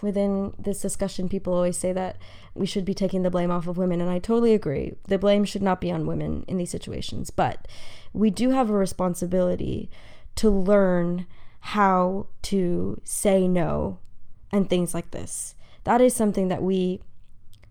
[0.00, 2.18] within this discussion, people always say that
[2.54, 4.00] we should be taking the blame off of women.
[4.00, 4.94] And I totally agree.
[5.08, 7.30] The blame should not be on women in these situations.
[7.30, 7.66] But
[8.12, 9.90] we do have a responsibility
[10.36, 11.26] to learn
[11.60, 13.98] how to say no
[14.52, 15.54] and things like this.
[15.84, 17.00] That is something that we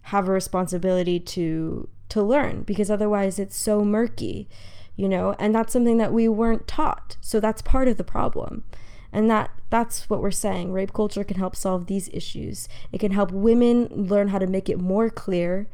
[0.03, 4.49] have a responsibility to to learn because otherwise it's so murky
[4.95, 7.17] you know and that's something that we weren't taught.
[7.21, 8.63] So that's part of the problem.
[9.11, 10.71] And that that's what we're saying.
[10.71, 12.67] Rape culture can help solve these issues.
[12.91, 15.67] It can help women learn how to make it more clear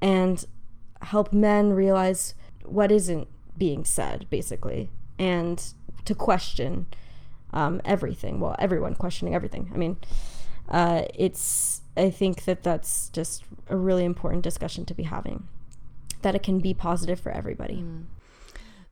[0.00, 0.44] and
[1.02, 4.90] help men realize what isn't being said basically.
[5.18, 5.62] And
[6.04, 6.86] to question
[7.52, 9.96] um, everything well everyone questioning everything i mean
[10.68, 15.46] uh, it's i think that that's just a really important discussion to be having
[16.22, 18.04] that it can be positive for everybody mm.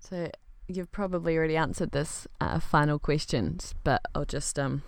[0.03, 0.31] So
[0.67, 4.83] you've probably already answered this uh, final question, but I'll just um,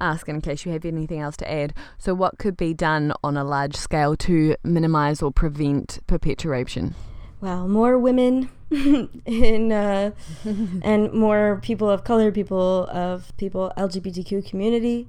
[0.00, 1.74] ask in case you have anything else to add.
[1.98, 6.94] So, what could be done on a large scale to minimise or prevent perpetuation?
[7.40, 10.12] Well, more women in uh,
[10.82, 15.08] and more people of color, people of people LGBTQ community.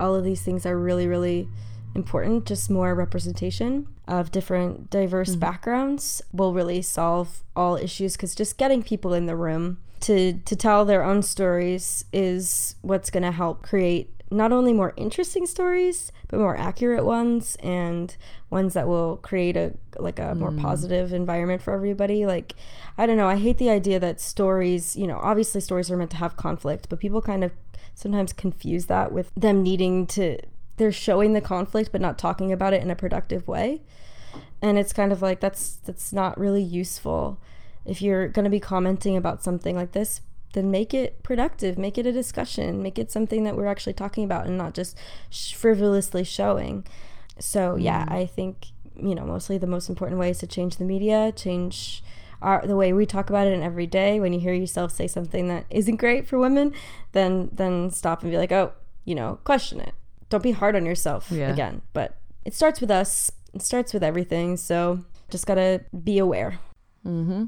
[0.00, 1.48] All of these things are really, really
[1.94, 2.46] important.
[2.46, 5.40] Just more representation of different diverse mm-hmm.
[5.40, 10.56] backgrounds will really solve all issues because just getting people in the room to to
[10.56, 16.12] tell their own stories is what's going to help create not only more interesting stories,
[16.28, 18.16] but more accurate ones and
[18.50, 20.60] ones that will create a like a more hmm.
[20.60, 22.26] positive environment for everybody.
[22.26, 22.54] Like
[22.96, 26.10] I don't know, I hate the idea that stories, you know, obviously stories are meant
[26.12, 27.52] to have conflict, but people kind of
[27.94, 30.38] sometimes confuse that with them needing to
[30.76, 33.82] they're showing the conflict but not talking about it in a productive way.
[34.60, 37.38] And it's kind of like that's that's not really useful.
[37.84, 40.20] If you're going to be commenting about something like this,
[40.54, 44.24] then make it productive, make it a discussion, make it something that we're actually talking
[44.24, 44.96] about and not just
[45.30, 46.86] sh- frivolously showing.
[47.38, 50.84] So, yeah, I think, you know, mostly the most important way is to change the
[50.84, 52.02] media, change
[52.40, 54.18] our, the way we talk about it in every day.
[54.20, 56.72] When you hear yourself say something that isn't great for women,
[57.12, 58.72] then then stop and be like, "Oh,
[59.04, 59.92] you know, question it.
[60.30, 61.52] Don't be hard on yourself Yeah.
[61.52, 63.30] again." But it starts with us.
[63.54, 64.56] It starts with everything.
[64.56, 66.58] So, just got to be aware.
[67.04, 67.46] Mm-hmm.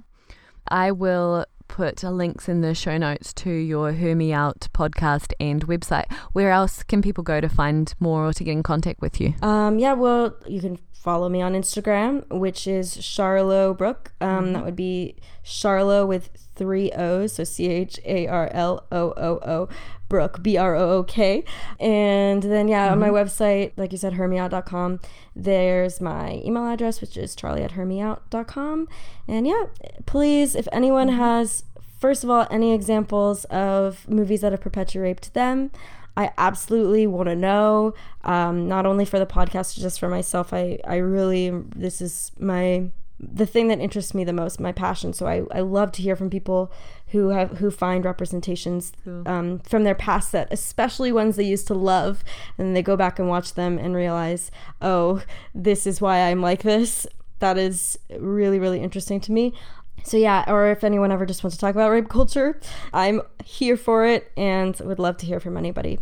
[0.69, 5.65] I will put links in the show notes to your Hear Me Out podcast and
[5.69, 6.13] website.
[6.33, 9.35] Where else can people go to find more or to get in contact with you?
[9.41, 14.13] Um, yeah, well, you can follow me on Instagram, which is Charlo Brook.
[14.21, 15.15] Um, That would be
[15.45, 19.69] Charlo with three O's, so C H A R L O O O
[20.11, 21.43] Brook, B R O O K.
[21.79, 25.01] And then, yeah, on my website, like you said, hearmeout.com,
[25.35, 28.89] there's my email address, which is charlie at hearmeout.com.
[29.27, 29.65] And yeah,
[30.05, 31.65] please, if anyone has,
[31.99, 35.71] first of all, any examples of movies that have perpetuated them,
[36.17, 37.95] I absolutely want to know,
[38.25, 40.53] um, not only for the podcast, just for myself.
[40.53, 45.13] I, I really, this is my, the thing that interests me the most, my passion.
[45.13, 46.73] So I, I love to hear from people
[47.11, 48.93] who have, who find representations
[49.27, 52.23] um, from their past that, especially ones they used to love,
[52.57, 54.51] and then they go back and watch them and realize,
[54.81, 55.23] oh,
[55.55, 57.07] this is why I'm like this.
[57.41, 59.55] That is really, really interesting to me.
[60.03, 62.59] So yeah, or if anyone ever just wants to talk about rape culture,
[62.93, 65.99] I'm here for it and would love to hear from anybody.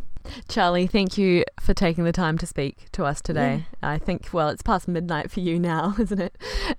[0.48, 3.66] Charlie, thank you for taking the time to speak to us today.
[3.82, 6.36] I think, well, it's past midnight for you now, isn't it?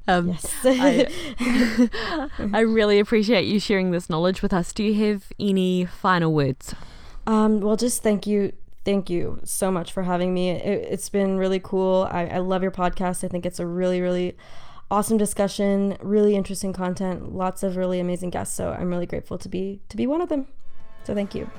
[0.07, 0.55] Um, Yes.
[0.63, 4.73] I, I really appreciate you sharing this knowledge with us.
[4.73, 6.73] Do you have any final words?
[7.27, 8.53] um, well, just thank you.
[8.85, 10.49] Thank you so much for having me.
[10.51, 12.07] It, it's been really cool.
[12.09, 13.23] I, I love your podcast.
[13.23, 14.35] I think it's a really, really
[14.89, 18.55] awesome discussion, really interesting content, lots of really amazing guests.
[18.55, 20.47] So I'm really grateful to be to be one of them.
[21.03, 21.49] So thank you.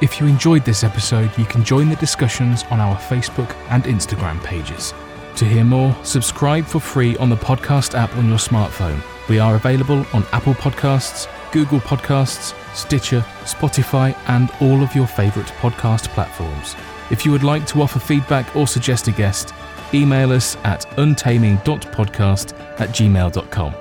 [0.00, 4.42] If you enjoyed this episode, you can join the discussions on our Facebook and Instagram
[4.42, 4.94] pages.
[5.36, 9.02] To hear more, subscribe for free on the podcast app on your smartphone.
[9.28, 15.50] We are available on Apple Podcasts, Google Podcasts, Stitcher, Spotify, and all of your favourite
[15.60, 16.76] podcast platforms.
[17.10, 19.52] If you would like to offer feedback or suggest a guest,
[19.92, 23.74] email us at untaming.podcast at gmail.com.